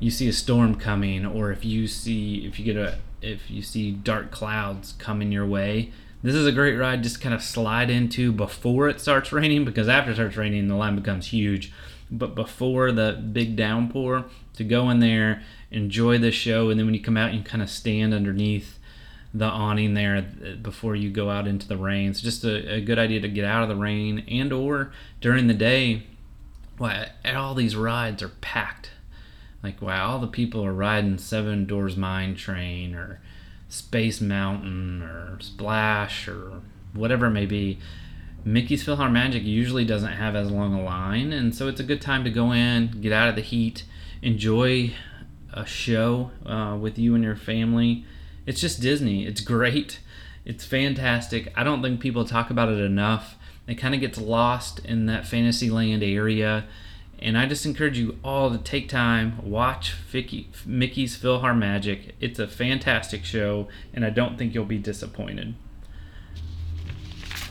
you 0.00 0.10
see 0.10 0.28
a 0.28 0.32
storm 0.32 0.76
coming, 0.76 1.26
or 1.26 1.50
if 1.50 1.64
you 1.64 1.86
see 1.86 2.46
if 2.46 2.58
you 2.58 2.64
get 2.64 2.76
a 2.76 2.98
if 3.20 3.50
you 3.50 3.62
see 3.62 3.90
dark 3.90 4.30
clouds 4.30 4.92
coming 4.98 5.32
your 5.32 5.46
way, 5.46 5.92
this 6.22 6.34
is 6.34 6.46
a 6.46 6.52
great 6.52 6.76
ride 6.76 7.02
just 7.02 7.20
kind 7.20 7.34
of 7.34 7.42
slide 7.42 7.90
into 7.90 8.32
before 8.32 8.88
it 8.88 9.00
starts 9.00 9.32
raining 9.32 9.64
because 9.64 9.88
after 9.88 10.12
it 10.12 10.14
starts 10.14 10.36
raining 10.36 10.68
the 10.68 10.74
line 10.74 10.96
becomes 10.96 11.28
huge. 11.28 11.72
But 12.10 12.34
before 12.34 12.90
the 12.90 13.12
big 13.32 13.54
downpour, 13.54 14.24
to 14.54 14.64
go 14.64 14.88
in 14.90 15.00
there 15.00 15.42
enjoy 15.70 16.18
the 16.18 16.30
show, 16.30 16.70
and 16.70 16.78
then 16.78 16.86
when 16.86 16.94
you 16.94 17.02
come 17.02 17.16
out, 17.16 17.34
you 17.34 17.42
kind 17.42 17.62
of 17.62 17.68
stand 17.68 18.14
underneath 18.14 18.77
the 19.34 19.44
awning 19.44 19.94
there 19.94 20.22
before 20.62 20.96
you 20.96 21.10
go 21.10 21.30
out 21.30 21.46
into 21.46 21.68
the 21.68 21.76
rain. 21.76 22.10
It's 22.10 22.20
just 22.20 22.44
a, 22.44 22.74
a 22.74 22.80
good 22.80 22.98
idea 22.98 23.20
to 23.20 23.28
get 23.28 23.44
out 23.44 23.62
of 23.62 23.68
the 23.68 23.76
rain 23.76 24.24
and 24.28 24.52
or 24.52 24.92
during 25.20 25.46
the 25.46 25.54
day. 25.54 26.04
Wow, 26.78 27.06
all 27.34 27.54
these 27.54 27.76
rides 27.76 28.22
are 28.22 28.28
packed. 28.28 28.90
Like 29.62 29.82
wow, 29.82 30.12
all 30.12 30.18
the 30.18 30.28
people 30.28 30.64
are 30.64 30.72
riding 30.72 31.18
Seven 31.18 31.66
Dwarfs 31.66 31.96
Mine 31.96 32.36
Train 32.36 32.94
or 32.94 33.20
Space 33.68 34.20
Mountain 34.20 35.02
or 35.02 35.38
Splash 35.40 36.28
or 36.28 36.62
whatever 36.94 37.26
it 37.26 37.32
may 37.32 37.46
be. 37.46 37.78
Mickey's 38.44 38.84
PhilharMagic 38.84 39.44
usually 39.44 39.84
doesn't 39.84 40.12
have 40.12 40.36
as 40.36 40.50
long 40.50 40.72
a 40.72 40.82
line, 40.82 41.32
and 41.32 41.54
so 41.54 41.68
it's 41.68 41.80
a 41.80 41.84
good 41.84 42.00
time 42.00 42.24
to 42.24 42.30
go 42.30 42.52
in, 42.52 43.00
get 43.00 43.12
out 43.12 43.28
of 43.28 43.34
the 43.34 43.42
heat, 43.42 43.84
enjoy 44.22 44.92
a 45.52 45.66
show 45.66 46.30
uh, 46.46 46.76
with 46.80 46.98
you 46.98 47.14
and 47.14 47.24
your 47.24 47.36
family. 47.36 48.04
It's 48.48 48.62
just 48.62 48.80
Disney. 48.80 49.26
It's 49.26 49.42
great. 49.42 50.00
It's 50.46 50.64
fantastic. 50.64 51.52
I 51.54 51.62
don't 51.64 51.82
think 51.82 52.00
people 52.00 52.24
talk 52.24 52.48
about 52.48 52.70
it 52.70 52.80
enough. 52.80 53.36
It 53.66 53.74
kind 53.74 53.94
of 53.94 54.00
gets 54.00 54.16
lost 54.16 54.78
in 54.86 55.04
that 55.04 55.26
Fantasyland 55.26 56.02
area. 56.02 56.64
And 57.18 57.36
I 57.36 57.44
just 57.44 57.66
encourage 57.66 57.98
you 57.98 58.18
all 58.24 58.50
to 58.50 58.56
take 58.56 58.88
time, 58.88 59.38
watch 59.42 59.92
Vicky, 59.92 60.48
Mickey's 60.64 61.18
PhilharMagic. 61.18 62.12
It's 62.20 62.38
a 62.38 62.48
fantastic 62.48 63.22
show, 63.22 63.68
and 63.92 64.02
I 64.02 64.08
don't 64.08 64.38
think 64.38 64.54
you'll 64.54 64.64
be 64.64 64.78
disappointed. 64.78 65.54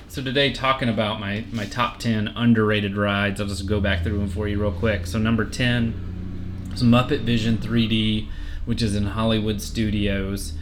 So 0.07 0.23
today, 0.23 0.51
talking 0.51 0.89
about 0.89 1.19
my, 1.19 1.45
my 1.51 1.65
top 1.65 1.99
10 1.99 2.29
underrated 2.29 2.97
rides, 2.97 3.39
I'll 3.39 3.45
just 3.45 3.67
go 3.67 3.79
back 3.79 4.01
through 4.01 4.17
them 4.17 4.29
for 4.29 4.47
you 4.47 4.59
real 4.59 4.71
quick. 4.71 5.05
So 5.05 5.19
number 5.19 5.45
10, 5.45 6.71
is 6.73 6.81
Muppet 6.81 7.19
Vision 7.19 7.59
3D, 7.59 8.29
which 8.65 8.81
is 8.81 8.95
in 8.95 9.05
Hollywood 9.05 9.61
Studios. 9.61 10.53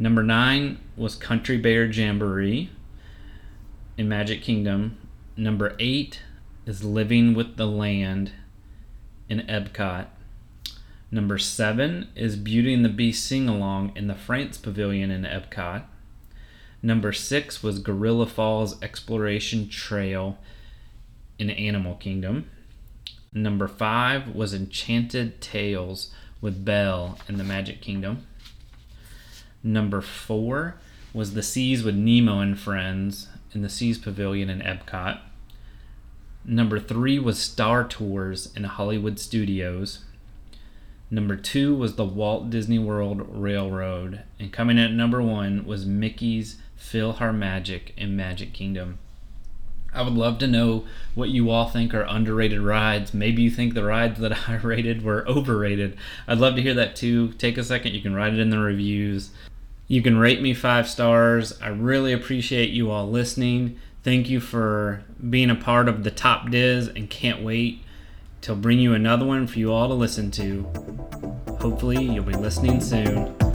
Number 0.00 0.22
nine 0.22 0.78
was 0.96 1.14
Country 1.14 1.58
Bear 1.58 1.84
Jamboree 1.84 2.70
in 3.98 4.08
Magic 4.08 4.40
Kingdom. 4.40 4.96
Number 5.36 5.76
eight 5.78 6.22
is 6.64 6.82
Living 6.82 7.34
with 7.34 7.58
the 7.58 7.66
Land 7.66 8.32
in 9.28 9.40
Epcot. 9.40 10.06
Number 11.10 11.36
seven 11.36 12.08
is 12.16 12.36
Beauty 12.36 12.72
and 12.72 12.82
the 12.82 12.88
Beast 12.88 13.26
Sing 13.26 13.46
Along 13.46 13.92
in 13.94 14.06
the 14.06 14.14
France 14.14 14.56
Pavilion 14.56 15.10
in 15.10 15.24
Epcot. 15.24 15.82
Number 16.82 17.12
six 17.12 17.62
was 17.62 17.78
Gorilla 17.78 18.24
Falls 18.24 18.82
Exploration 18.82 19.68
Trail 19.68 20.38
in 21.38 21.50
Animal 21.50 21.96
Kingdom. 21.96 22.48
Number 23.34 23.68
five 23.68 24.34
was 24.34 24.54
Enchanted 24.54 25.42
Tales 25.42 26.10
with 26.40 26.64
Belle 26.64 27.18
in 27.28 27.36
the 27.36 27.44
Magic 27.44 27.82
Kingdom. 27.82 28.26
Number 29.62 30.00
four 30.00 30.76
was 31.12 31.34
The 31.34 31.42
Seas 31.42 31.82
with 31.82 31.94
Nemo 31.94 32.40
and 32.40 32.58
Friends 32.58 33.28
in 33.52 33.62
the 33.62 33.68
Seas 33.68 33.98
Pavilion 33.98 34.48
in 34.48 34.60
Epcot. 34.60 35.20
Number 36.44 36.80
three 36.80 37.18
was 37.18 37.38
Star 37.38 37.86
Tours 37.86 38.54
in 38.56 38.64
Hollywood 38.64 39.18
Studios. 39.18 40.04
Number 41.10 41.36
two 41.36 41.74
was 41.74 41.96
the 41.96 42.04
Walt 42.04 42.48
Disney 42.48 42.78
World 42.78 43.26
Railroad. 43.28 44.22
And 44.38 44.52
coming 44.52 44.78
in 44.78 44.84
at 44.84 44.92
number 44.92 45.20
one 45.20 45.66
was 45.66 45.84
Mickey's 45.84 46.56
PhilharMagic 46.78 47.90
in 47.96 48.16
Magic 48.16 48.54
Kingdom. 48.54 48.98
I 49.92 50.02
would 50.02 50.14
love 50.14 50.38
to 50.38 50.46
know 50.46 50.84
what 51.14 51.30
you 51.30 51.50
all 51.50 51.68
think 51.68 51.92
are 51.92 52.06
underrated 52.08 52.60
rides. 52.60 53.12
Maybe 53.12 53.42
you 53.42 53.50
think 53.50 53.74
the 53.74 53.84
rides 53.84 54.20
that 54.20 54.48
I 54.48 54.56
rated 54.56 55.02
were 55.02 55.28
overrated. 55.28 55.96
I'd 56.28 56.38
love 56.38 56.54
to 56.56 56.62
hear 56.62 56.74
that 56.74 56.96
too. 56.96 57.32
Take 57.32 57.58
a 57.58 57.64
second, 57.64 57.92
you 57.94 58.00
can 58.00 58.14
write 58.14 58.32
it 58.32 58.40
in 58.40 58.50
the 58.50 58.58
reviews. 58.58 59.30
You 59.90 60.02
can 60.02 60.18
rate 60.18 60.40
me 60.40 60.54
five 60.54 60.88
stars. 60.88 61.60
I 61.60 61.66
really 61.66 62.12
appreciate 62.12 62.70
you 62.70 62.92
all 62.92 63.10
listening. 63.10 63.80
Thank 64.04 64.30
you 64.30 64.38
for 64.38 65.02
being 65.28 65.50
a 65.50 65.56
part 65.56 65.88
of 65.88 66.04
the 66.04 66.12
Top 66.12 66.48
Diz 66.48 66.86
and 66.86 67.10
can't 67.10 67.42
wait 67.42 67.82
to 68.42 68.54
bring 68.54 68.78
you 68.78 68.94
another 68.94 69.26
one 69.26 69.48
for 69.48 69.58
you 69.58 69.72
all 69.72 69.88
to 69.88 69.94
listen 69.94 70.30
to. 70.30 70.62
Hopefully, 71.58 72.04
you'll 72.04 72.22
be 72.22 72.34
listening 72.34 72.80
soon. 72.80 73.49